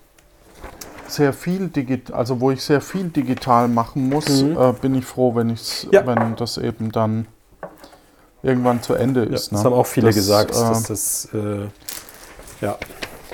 [1.08, 4.58] sehr viel digital, also wo ich sehr viel digital machen muss, Mhm.
[4.58, 6.06] äh, bin ich froh, wenn ich Ja.
[6.08, 7.28] wenn das eben dann
[8.46, 9.52] irgendwann zu Ende Ja, ist.
[9.52, 9.66] das ne?
[9.66, 11.68] haben auch viele Das, gesagt, äh, dass das, äh,
[12.62, 12.78] ja,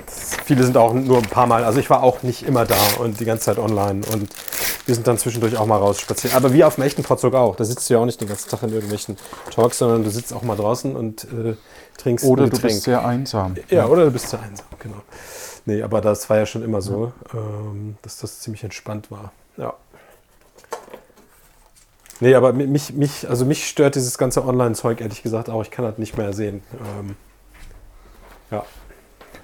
[0.05, 2.75] das, viele sind auch nur ein paar Mal, also ich war auch nicht immer da
[2.99, 4.29] und die ganze Zeit online und
[4.87, 6.33] wir sind dann zwischendurch auch mal rausspaziert.
[6.35, 8.49] Aber wie auf dem echten Potsdok auch, da sitzt du ja auch nicht den ganzen
[8.49, 9.15] Tag in irgendwelchen
[9.53, 11.55] Talks, sondern du sitzt auch mal draußen und äh,
[11.97, 13.55] trinkst Oder ein du bist sehr einsam.
[13.69, 14.97] ja, oder du bist sehr einsam, genau.
[15.65, 19.31] Nee, aber das war ja schon immer so, ähm, dass das ziemlich entspannt war.
[19.57, 19.75] Ja.
[22.21, 25.61] Nee, aber mi- mich, mich, also mich stört dieses ganze Online-Zeug ehrlich gesagt auch.
[25.63, 26.61] Ich kann das nicht mehr sehen.
[26.99, 27.15] Ähm,
[28.51, 28.63] ja.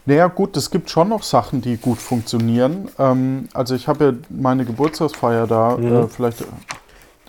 [0.05, 2.87] Naja, gut, es gibt schon noch Sachen, die gut funktionieren.
[2.97, 5.93] Ähm, also ich habe ja meine Geburtstagsfeier da, Mhm.
[5.95, 6.45] äh, vielleicht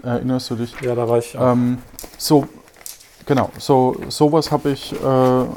[0.02, 0.74] erinnerst du dich.
[0.82, 1.52] ja, da war ich auch.
[1.52, 1.78] Ähm,
[2.18, 2.46] so,
[3.26, 4.96] genau, so sowas habe ich, äh,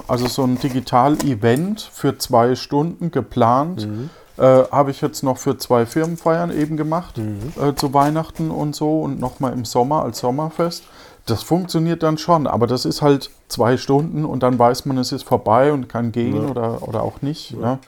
[0.07, 3.85] also so ein Digital-Event für zwei Stunden geplant.
[3.87, 4.09] Mhm.
[4.41, 7.53] Äh, habe ich jetzt noch für zwei Firmenfeiern eben gemacht, Mhm.
[7.61, 10.83] äh, zu Weihnachten und so und nochmal im Sommer als Sommerfest.
[11.27, 15.11] Das funktioniert dann schon, aber das ist halt zwei Stunden und dann weiß man, es
[15.11, 16.49] ist vorbei und kann gehen Ja.
[16.49, 17.51] oder, oder auch nicht.
[17.51, 17.57] Ja.
[17.59, 17.79] Ne?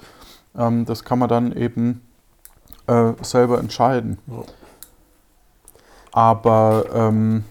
[0.55, 2.01] Ähm, das kann man dann eben
[2.85, 4.19] äh, selber entscheiden.
[4.27, 4.43] Ja.
[6.11, 7.43] Aber ähm,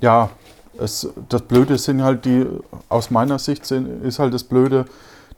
[0.00, 0.30] ja,
[0.78, 2.46] es, das Blöde sind halt die,
[2.88, 4.86] aus meiner Sicht sind, ist halt das Blöde,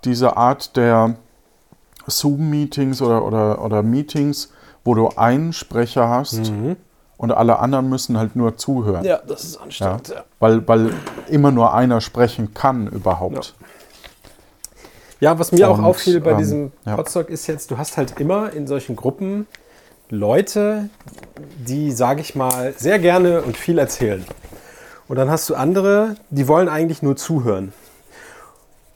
[0.05, 1.17] diese Art der
[2.07, 4.53] Zoom-Meetings oder, oder, oder Meetings,
[4.85, 6.77] wo du einen Sprecher hast Mhm.
[7.17, 9.05] und alle anderen müssen halt nur zuhören.
[9.05, 10.09] Ja, das ist anstrengend.
[10.09, 10.25] Ja.
[10.39, 10.93] Weil, weil
[11.29, 13.55] immer nur einer sprechen kann überhaupt.
[15.21, 16.97] Ja, was mir auch Und, auffiel bei ähm, diesem ja.
[16.97, 19.47] Podstock ist jetzt, du hast halt immer in solchen Gruppen
[20.09, 20.89] Leute,
[21.59, 24.25] die, sage ich mal, sehr gerne und viel erzählen.
[25.09, 27.73] Und dann hast du andere, die wollen eigentlich nur zuhören.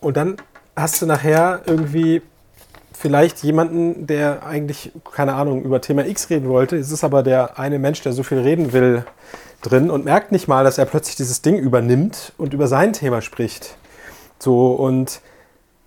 [0.01, 0.37] Und dann
[0.75, 2.23] hast du nachher irgendwie
[2.97, 6.77] vielleicht jemanden, der eigentlich, keine Ahnung, über Thema X reden wollte.
[6.77, 9.05] Es ist aber der eine Mensch, der so viel reden will,
[9.63, 13.23] drin und merkt nicht mal, dass er plötzlich dieses Ding übernimmt und über sein Thema
[13.23, 13.77] spricht.
[14.39, 15.21] So, und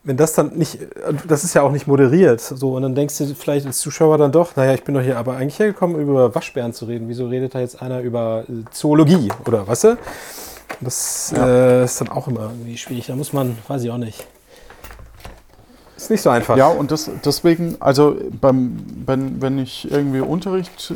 [0.04, 0.80] wenn das dann nicht,
[1.28, 4.32] das ist ja auch nicht moderiert, so, und dann denkst du vielleicht als Zuschauer dann
[4.32, 7.10] doch, naja, ich bin doch hier aber eigentlich hergekommen, über Waschbären zu reden.
[7.10, 9.84] Wieso redet da jetzt einer über äh, Zoologie oder was?
[9.84, 9.98] weißt du?
[10.82, 13.08] Das äh, ist dann auch immer irgendwie schwierig.
[13.08, 14.26] Da muss man, weiß ich auch nicht.
[15.98, 16.56] Ist nicht so einfach.
[16.56, 20.94] Ja, und das, deswegen, also beim, wenn, wenn ich irgendwie Unterricht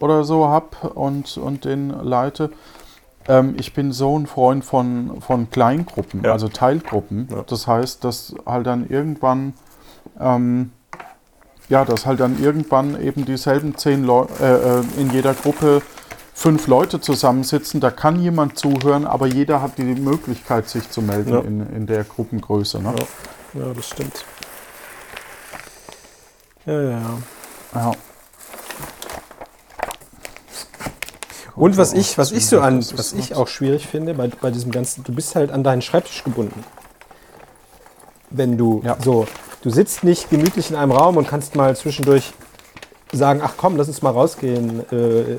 [0.00, 2.50] oder so habe und, und den leite,
[3.26, 6.32] ähm, ich bin so ein Freund von, von Kleingruppen, Ja.
[6.32, 7.28] also Teilgruppen.
[7.30, 7.42] Ja.
[7.46, 9.54] Das heißt, dass halt dann irgendwann,
[10.20, 10.70] ähm,
[11.68, 15.82] ja, dass halt dann irgendwann eben dieselben zehn Leute äh, äh, in jeder Gruppe
[16.32, 21.32] fünf Leute zusammensitzen, da kann jemand zuhören, aber jeder hat die Möglichkeit, sich zu melden
[21.32, 21.40] Ja.
[21.40, 22.80] in, in der Gruppengröße.
[22.80, 22.94] Ne?
[23.54, 24.24] Ja, das stimmt.
[26.66, 27.18] Ja, ja, ja.
[27.74, 27.92] Ja.
[31.56, 34.70] Und was ich, was ich so an, was ich auch schwierig finde bei, bei diesem
[34.70, 36.62] ganzen, du bist halt an deinen Schreibtisch gebunden.
[38.30, 38.96] Wenn du Ja.
[39.02, 39.26] so,
[39.62, 42.32] du sitzt nicht gemütlich in einem Raum und kannst mal zwischendurch
[43.12, 44.80] sagen, ach komm, lass uns mal rausgehen.
[44.92, 45.38] Äh,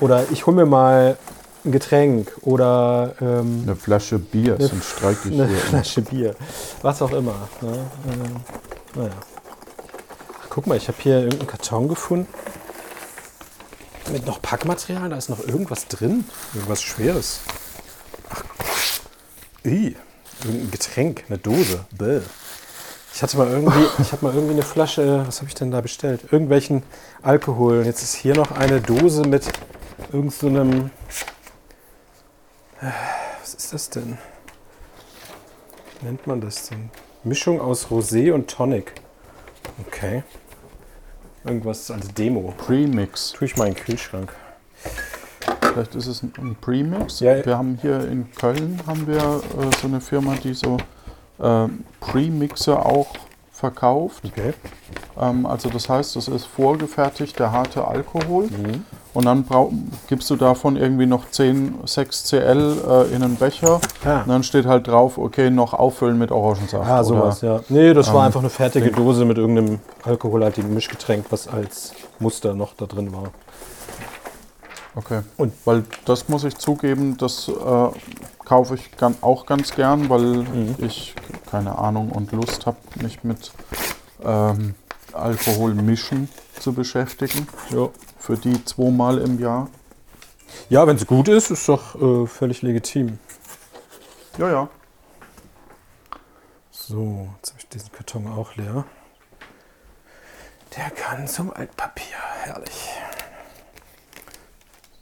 [0.00, 1.16] oder ich hol mir mal
[1.68, 5.58] ein Getränk oder ähm, Eine Flasche Bier, Eine sonst streike ich eine hier.
[5.58, 6.34] Flasche Bier.
[6.82, 7.48] Was auch immer.
[7.60, 7.78] Ne?
[8.10, 8.36] Ähm,
[8.94, 9.10] naja.
[10.42, 12.26] Ach, guck mal, ich habe hier irgendeinen Karton gefunden.
[14.12, 15.10] Mit noch Packmaterial.
[15.10, 16.24] Da ist noch irgendwas drin.
[16.54, 17.40] Irgendwas Schweres.
[18.30, 18.42] Ach.
[19.64, 19.94] Ih,
[20.44, 21.84] irgendein Getränk, eine Dose.
[21.90, 22.20] Bäh.
[23.14, 25.80] Ich hatte mal irgendwie, ich habe mal irgendwie eine Flasche, was habe ich denn da
[25.82, 26.22] bestellt?
[26.30, 26.82] Irgendwelchen
[27.22, 27.80] Alkohol.
[27.80, 29.44] Und jetzt ist hier noch eine Dose mit
[30.12, 30.90] irgend so einem.
[32.80, 34.18] Was ist das denn?
[36.00, 36.90] Wie nennt man das denn?
[37.24, 38.94] Mischung aus Rosé und Tonic.
[39.86, 40.22] Okay.
[41.44, 42.54] Irgendwas als Demo.
[42.56, 43.32] Premix.
[43.32, 44.32] Tue ich mal in den Kühlschrank.
[45.60, 47.20] Vielleicht ist es ein- Premix.
[47.20, 47.44] Ja, ja.
[47.46, 50.76] Wir haben hier in Köln haben wir äh, so eine Firma, die so
[51.40, 51.68] äh,
[52.00, 53.08] Premixer auch
[53.58, 54.22] verkauft.
[54.24, 54.54] Okay.
[55.20, 58.44] Ähm, also das heißt, das ist vorgefertigt der harte Alkohol.
[58.44, 58.84] Mhm.
[59.14, 59.44] Und dann
[60.06, 63.80] gibst du davon irgendwie noch 10, 6 CL äh, in einen Becher.
[64.04, 64.20] Ah.
[64.22, 66.88] Und dann steht halt drauf, okay, noch auffüllen mit Orangensaft.
[66.88, 67.60] Ah, sowas, ja.
[67.68, 68.92] Nee, das war ähm, einfach eine fertige.
[68.92, 73.32] Dose mit irgendeinem alkoholhaltigen Mischgetränk, was als Muster noch da drin war.
[74.94, 75.22] Okay.
[75.36, 77.88] Und- weil das muss ich zugeben, das äh,
[78.44, 80.74] kaufe ich auch ganz gern, weil Mhm.
[80.78, 81.14] ich
[81.50, 83.52] keine Ahnung und Lust habe, mich mit
[84.24, 84.74] ähm,
[85.12, 87.46] Alkohol mischen zu beschäftigen.
[87.70, 89.68] Ja, Für die zweimal im Jahr.
[90.68, 93.18] ja wenn es gut ist, ist doch äh, völlig legitim.
[94.38, 94.68] Ja, ja.
[96.70, 98.84] So, jetzt habe ich diesen Karton auch leer.
[100.76, 102.16] Der kann zum Altpapier.
[102.42, 102.88] Herrlich.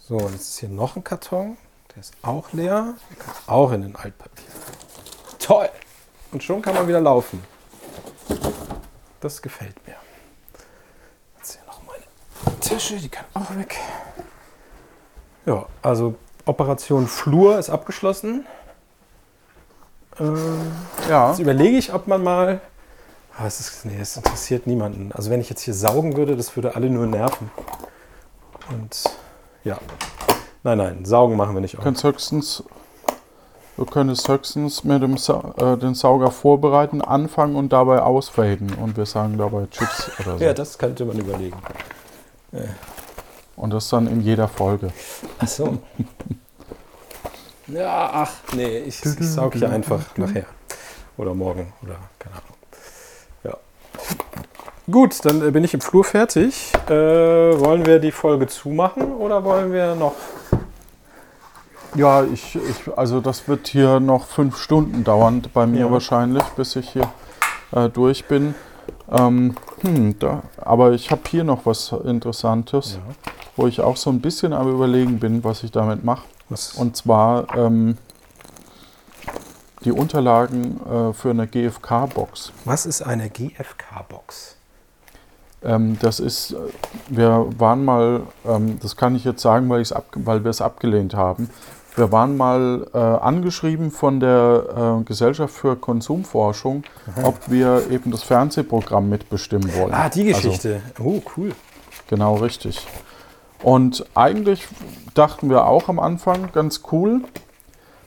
[0.08, 1.56] So, und jetzt ist hier noch ein Karton.
[1.94, 2.94] Der ist auch leer.
[3.10, 4.46] Der kann auch in den Altpapier.
[5.40, 5.68] Toll!
[6.30, 7.42] Und schon kann man wieder laufen.
[9.20, 9.96] Das gefällt mir.
[11.38, 13.76] Jetzt hier noch meine Tasche, die kann auch weg.
[15.44, 16.14] Ja, also
[16.44, 18.46] Operation Flur ist abgeschlossen.
[20.20, 20.72] Ähm,
[21.08, 22.60] Ja, Jetzt überlege ich, ob man mal.
[23.36, 25.10] Ah, es ist, nee, es interessiert niemanden.
[25.12, 27.50] Also wenn ich jetzt hier saugen würde, das würde alle nur nerven.
[28.70, 29.04] Und
[29.66, 29.78] ja.
[30.62, 32.64] Nein, nein, saugen machen wir nicht du kannst höchstens,
[33.76, 38.74] du könntest höchstens mit dem Sa äh, den Sauger vorbereiten, anfangen und dabei ausfaden.
[38.74, 40.44] Und wir sagen dabei Chips oder so.
[40.44, 41.56] Ja, das könnte man überlegen.
[43.56, 44.92] und das dann in jeder Folge.
[45.38, 45.78] Ach so.
[47.68, 50.46] Ja, ach, nee, ich, ich saug hier einfach nachher.
[51.16, 52.55] Oder morgen oder keine Ahnung.
[54.90, 56.72] Gut, dann äh, bin ich im Flur fertig.
[56.88, 60.14] Äh, wollen wir die Folge zumachen oder wollen wir noch
[61.96, 65.90] Ja, ich, ich, also das wird hier noch fünf Stunden dauern bei mir Ja.
[65.90, 67.10] wahrscheinlich, bis ich hier
[67.72, 68.54] äh, durch bin.
[69.10, 73.14] Ähm, hm, da, aber ich habe hier noch was Interessantes, Ja.
[73.56, 76.24] wo ich auch so ein bisschen am Überlegen bin, was ich damit mache.
[76.76, 77.96] Und zwar ähm,
[79.84, 82.52] die Unterlagen äh, für eine GFK-Box.
[82.64, 84.55] Was ist eine GFK-Box?
[85.66, 86.54] Ähm, das ist,
[87.08, 91.14] wir waren mal, ähm, das kann ich jetzt sagen, weil, ab, weil wir es abgelehnt
[91.14, 91.50] haben.
[91.96, 96.84] wir waren mal äh, angeschrieben von der äh, Gesellschaft für Konsumforschung,
[97.22, 99.92] ob wir eben das Fernsehprogramm mitbestimmen wollen.
[99.92, 100.80] Ah, die Also, Geschichte.
[101.02, 101.52] oh, cool.
[102.08, 102.86] genau, richtig.
[103.62, 104.68] Und eigentlich
[105.14, 107.22] dachten wir auch am Anfang ganz cool,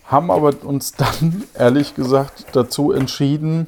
[0.05, 3.67] haben aber uns dann ehrlich gesagt dazu entschieden,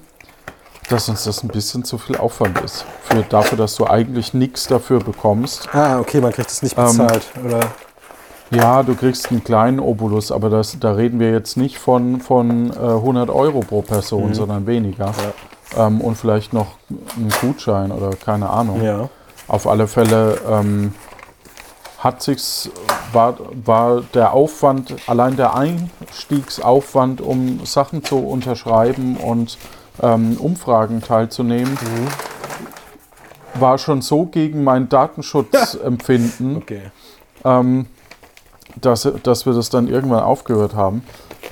[0.91, 2.85] dass uns das ein bisschen zu viel Aufwand ist.
[3.03, 5.69] Für, dafür, dass du eigentlich nichts dafür bekommst.
[5.73, 7.25] Ah, okay, man kriegt das nicht Ähm, bezahlt.
[7.45, 7.59] oder?
[8.51, 12.71] Ja, du kriegst einen kleinen Obolus, aber das, da reden wir jetzt nicht von, von
[12.71, 15.13] äh, 100 Euro pro Person, sondern weniger.
[15.77, 16.67] Ähm, und vielleicht noch
[17.15, 18.83] einen Gutschein oder keine Ahnung.
[18.83, 19.07] Ja.
[19.47, 20.93] Auf alle Fälle ähm,
[21.99, 22.69] hat sich's,
[23.13, 29.57] war, war der Aufwand, allein der Einstiegsaufwand, um Sachen zu unterschreiben und
[30.01, 31.77] ähm, Umfragen teilzunehmen,
[33.55, 36.81] war schon so gegen mein Datenschutzempfinden, Okay.
[37.43, 37.85] ähm,
[38.79, 41.03] dass, dass wir das dann irgendwann aufgehört haben.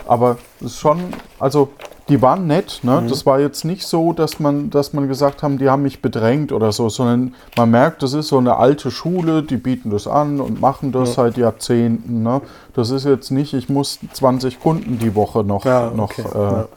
[0.08, 1.00] Aber es ist schon,
[1.40, 1.70] also
[2.08, 3.04] die waren nett, ne?
[3.08, 6.52] Das war jetzt nicht so, dass man, dass man gesagt haben, die haben mich bedrängt
[6.52, 10.42] oder so, sondern man merkt, das ist so eine alte Schule, die bieten das an
[10.42, 12.24] und machen das seit Jahrzehnten.
[12.24, 12.42] Ne?
[12.74, 16.38] Das ist jetzt nicht, ich muss 20 Kunden die Woche noch, Ja, noch okay, äh,
[16.38, 16.68] ja.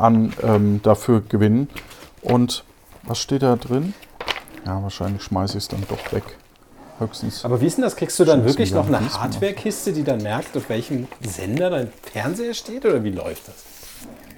[0.00, 1.68] An, ähm, dafür gewinnen.
[2.22, 2.64] Und
[3.02, 3.94] was steht da drin?
[4.66, 6.24] Ja, wahrscheinlich schmeiße ich es dann doch weg.
[6.98, 7.44] Höchstens.
[7.44, 7.96] Aber wie ist denn das?
[7.96, 9.12] Kriegst du dann wirklich wir noch eine.
[9.12, 12.84] Hardware-Kiste, die dann merkt, auf welchem Sender dein Fernseher steht?
[12.84, 13.54] Oder wie läuft das?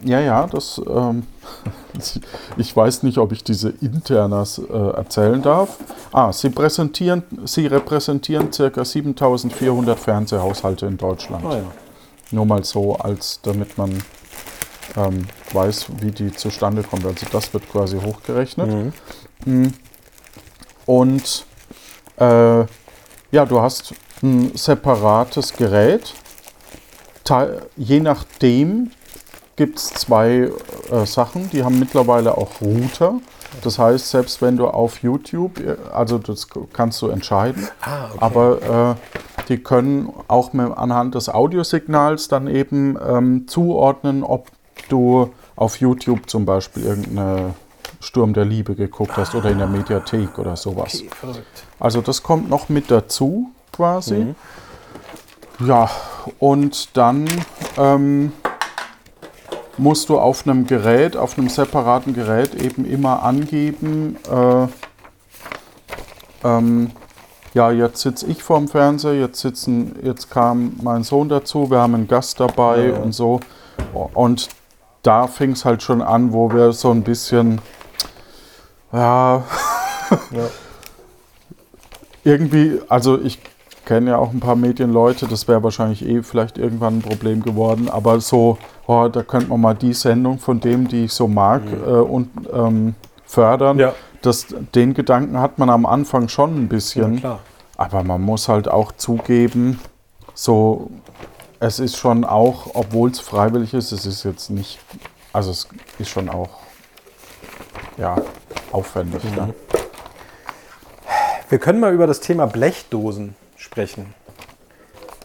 [0.04, 0.80] Ja, ja, das.
[0.88, 1.26] Ähm,
[2.56, 5.76] ich weiß nicht, ob ich diese Internas äh, erzählen darf.
[6.12, 8.84] Ah, sie präsentieren, sie repräsentieren ca.
[8.84, 11.44] 7400 Fernsehhaushalte in Deutschland.
[11.44, 11.64] Ah, ja.
[12.30, 14.02] Nur mal so, als damit man
[14.96, 17.06] ähm, weiß, wie die zustande kommt.
[17.06, 18.92] Also das wird quasi hochgerechnet.
[19.44, 19.68] Mm.
[20.86, 21.46] Und
[22.18, 22.60] äh,
[23.30, 26.14] ja, du hast ein separates Gerät.
[27.24, 28.90] Teil, je nachdem
[29.56, 30.50] gibt es zwei
[30.90, 31.50] äh, Sachen.
[31.50, 33.20] Die haben mittlerweile auch Router.
[33.62, 38.18] Das heißt, selbst wenn du auf YouTube, äh, also das kannst du entscheiden, Ah, okay.
[38.20, 44.48] aber äh, die können auch mit, anhand des Audiosignals dann eben ähm, zuordnen, ob
[44.88, 47.54] du auf YouTube zum Beispiel irgendeine
[48.00, 50.96] Sturm der Liebe geguckt hast oder in der Mediathek oder sowas.
[50.96, 51.64] Okay, verrückt.
[51.78, 54.34] Also das kommt noch mit dazu quasi.
[55.60, 55.88] Ja,
[56.38, 57.28] und dann
[57.78, 58.32] ähm,
[59.78, 64.66] musst du auf einem Gerät, auf einem separaten Gerät eben immer angeben, äh,
[66.44, 66.90] ähm,
[67.54, 71.94] ja, jetzt sitze ich vorm Fernseher, jetzt sitzen, jetzt kam mein Sohn dazu, wir haben
[71.94, 72.96] einen Gast dabei Ja, ja.
[72.96, 73.40] und so.
[74.14, 74.48] Und
[75.02, 77.60] da fing es halt schon an, wo wir so ein bisschen,
[78.92, 79.42] ja,
[80.30, 80.46] Ja.
[82.24, 83.38] irgendwie, also ich
[83.84, 87.88] kenne ja auch ein paar Medienleute, das wäre wahrscheinlich eh vielleicht irgendwann ein Problem geworden,
[87.90, 91.62] aber so, oh, da könnte man mal die Sendung von dem, die ich so mag,
[91.86, 93.76] äh, und ähm, fördern.
[93.76, 93.80] Mhm.
[93.80, 93.94] Ja.
[94.20, 97.40] Das, den Gedanken hat man am Anfang schon ein bisschen, Ja,
[97.76, 99.80] aber man muss halt auch zugeben,
[100.34, 100.90] so,
[101.62, 104.80] es ist schon auch, obwohl es freiwillig ist, es ist jetzt nicht,
[105.32, 105.68] also es
[106.00, 106.48] ist schon auch,
[107.96, 108.16] ja,
[108.72, 109.22] aufwendig.
[109.22, 109.34] Mhm.
[109.36, 109.54] Ne?
[111.48, 114.12] Wir können mal über das Thema Blechdosen sprechen.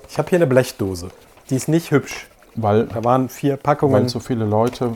[0.10, 1.10] Ich habe hier eine Blechdose.
[1.50, 2.28] Die ist nicht hübsch.
[2.54, 3.94] Weil, Da waren vier Packungen.
[3.94, 4.94] weil so viele Leute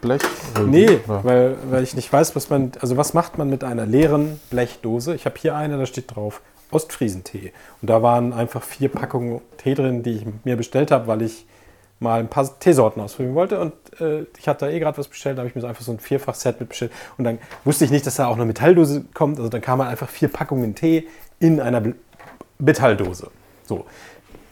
[0.00, 0.22] Blech
[0.56, 1.24] rügen, Nee, oder?
[1.24, 2.72] weil, weil ich nicht weiß, was man.
[2.80, 5.14] Also, was macht man mit einer leeren Blechdose?
[5.14, 7.52] Ich habe hier eine, da steht drauf Ostfriesentee.
[7.80, 11.46] Und da waren einfach vier Packungen Tee drin, die ich mir bestellt habe, weil ich
[11.98, 13.60] mal ein paar Teesorten ausprobieren wollte.
[13.60, 15.82] Und äh, ich hatte da eh gerade was bestellt, da habe ich mir so einfach
[15.82, 16.92] so ein Vierfach-Set mitbestellt.
[17.16, 19.38] Und dann wusste ich nicht, dass da auch eine Metalldose kommt.
[19.38, 21.06] Also, dann kam halt einfach vier Packungen Tee
[21.40, 21.82] in einer
[22.58, 23.30] Metalldose.
[23.64, 23.86] So.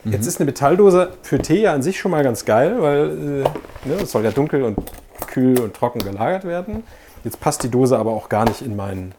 [0.05, 3.44] Jetzt ist eine Metalldose für Tee ja an sich schon mal ganz geil, weil
[3.85, 4.79] äh, ne, es soll ja dunkel und
[5.29, 6.83] kühl und trocken gelagert werden.
[7.24, 9.14] Jetzt passt die Dose aber auch gar nicht in meinen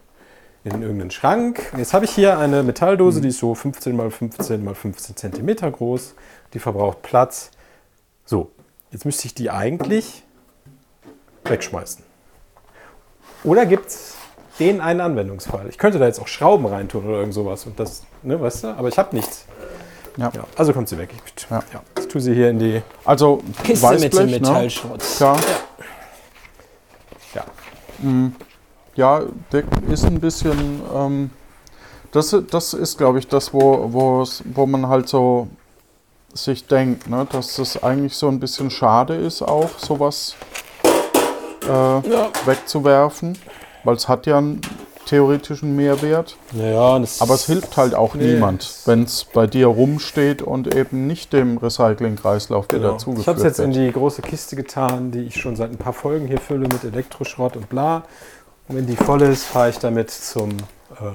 [0.74, 1.72] in irgendeinen Schrank.
[1.76, 5.70] Jetzt habe ich hier eine Metalldose, die ist so 15 mal 15 mal 15 Zentimeter
[5.70, 6.14] groß.
[6.54, 7.50] Die verbraucht Platz.
[8.24, 8.50] So,
[8.90, 10.24] jetzt müsste ich die eigentlich
[11.44, 12.04] wegschmeißen.
[13.44, 14.16] Oder gibt es
[14.58, 15.68] den einen Anwendungsfall?
[15.68, 18.68] Ich könnte da jetzt auch Schrauben reintun oder irgend sowas und das, ne, weißt du,
[18.68, 19.46] aber ich habe nichts.
[20.16, 20.32] Ja.
[20.34, 21.10] Ja, also kommt sie weg.
[21.12, 21.62] Ich, Ja.
[21.72, 21.82] ja.
[21.98, 24.38] ich tue sie hier in die Also Kiste mit dem Weißblech, ne?
[24.40, 25.02] Metallschrott.
[25.16, 25.38] Klar.
[27.34, 27.44] Ja.
[28.96, 29.22] Ja,
[29.52, 30.80] der ist ein bisschen.
[30.94, 31.30] Ähm,
[32.12, 35.48] das, das ist, glaube ich, das, wo, wo man halt so
[36.32, 37.26] sich denkt, ne?
[37.30, 40.34] dass das eigentlich so ein bisschen schade ist, auch sowas
[41.64, 42.30] äh, Ja.
[42.44, 43.36] wegzuwerfen.
[43.84, 44.60] Weil es hat ja, ein-
[45.06, 46.36] theoretischen Mehrwert.
[46.52, 50.74] Naja, das Aber es hilft halt auch Nee, niemand, wenn es bei dir rumsteht und
[50.74, 52.92] eben nicht dem Recyclingkreislauf wieder Genau.
[52.96, 53.86] Ich zugeführt habe es jetzt in wird.
[53.86, 57.56] die große Kiste getan, die ich schon seit ein paar Folgen hier fülle mit Elektroschrott
[57.56, 58.02] und bla.
[58.68, 61.12] Und wenn die voll ist, fahre ich damit zum, äh,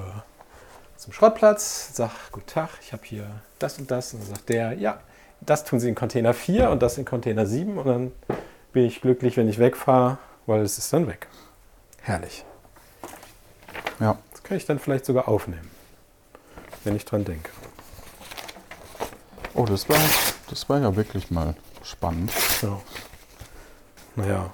[0.95, 3.27] zum Schrottplatz, sag, guten Tag, ich habe hier
[3.59, 4.13] das und das.
[4.13, 5.01] Und dann sagt der, ja,
[5.41, 7.77] das tun Sie in Container 4 und das in Container 7.
[7.77, 8.11] Und dann
[8.71, 11.27] bin ich glücklich, wenn ich wegfahre, weil es ist dann weg.
[12.01, 12.45] Herrlich.
[13.99, 14.17] Ja.
[14.31, 15.69] Das kann ich dann vielleicht sogar aufnehmen,
[16.83, 17.49] wenn ich dran denke.
[19.53, 19.99] Oh, das war,
[20.49, 22.31] das war ja wirklich mal spannend.
[22.61, 22.79] Ja.
[24.15, 24.51] Naja,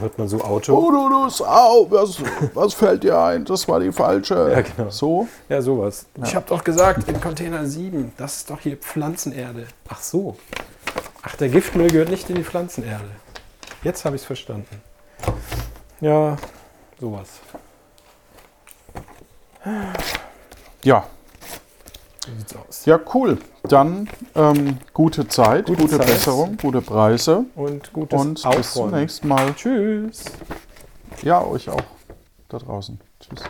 [0.00, 0.74] hört man so Auto.
[0.76, 2.18] Oh, du, du, Sau, was,
[2.54, 3.44] was fällt dir ein?
[3.44, 4.50] Das war die falsche.
[4.52, 4.90] Ja, genau.
[4.90, 5.28] So?
[5.48, 6.06] Ja, sowas.
[6.24, 9.66] Ich habe doch gesagt, in Container 7, das ist doch hier Pflanzenerde.
[9.88, 10.36] Ach so.
[11.22, 13.10] Ach, der Giftmüll gehört nicht in die Pflanzenerde.
[13.82, 14.82] Jetzt habe ich es verstanden.
[16.00, 16.36] Ja,
[17.00, 17.28] sowas.
[20.84, 21.06] Ja.
[22.26, 22.86] So sieht's aus.
[22.86, 23.38] Ja, cool.
[23.64, 26.06] Dann ähm, gute Zeit, Gute gute, Zeit.
[26.06, 28.50] Besserung, gute Preise Und gutes und bis zum
[28.82, 29.00] Aufräumen.
[29.00, 29.54] nächsten Mal.
[29.54, 30.24] Tschüss.
[31.22, 31.80] Ja, euch auch
[32.48, 33.00] da draußen.
[33.20, 33.42] Tschüss.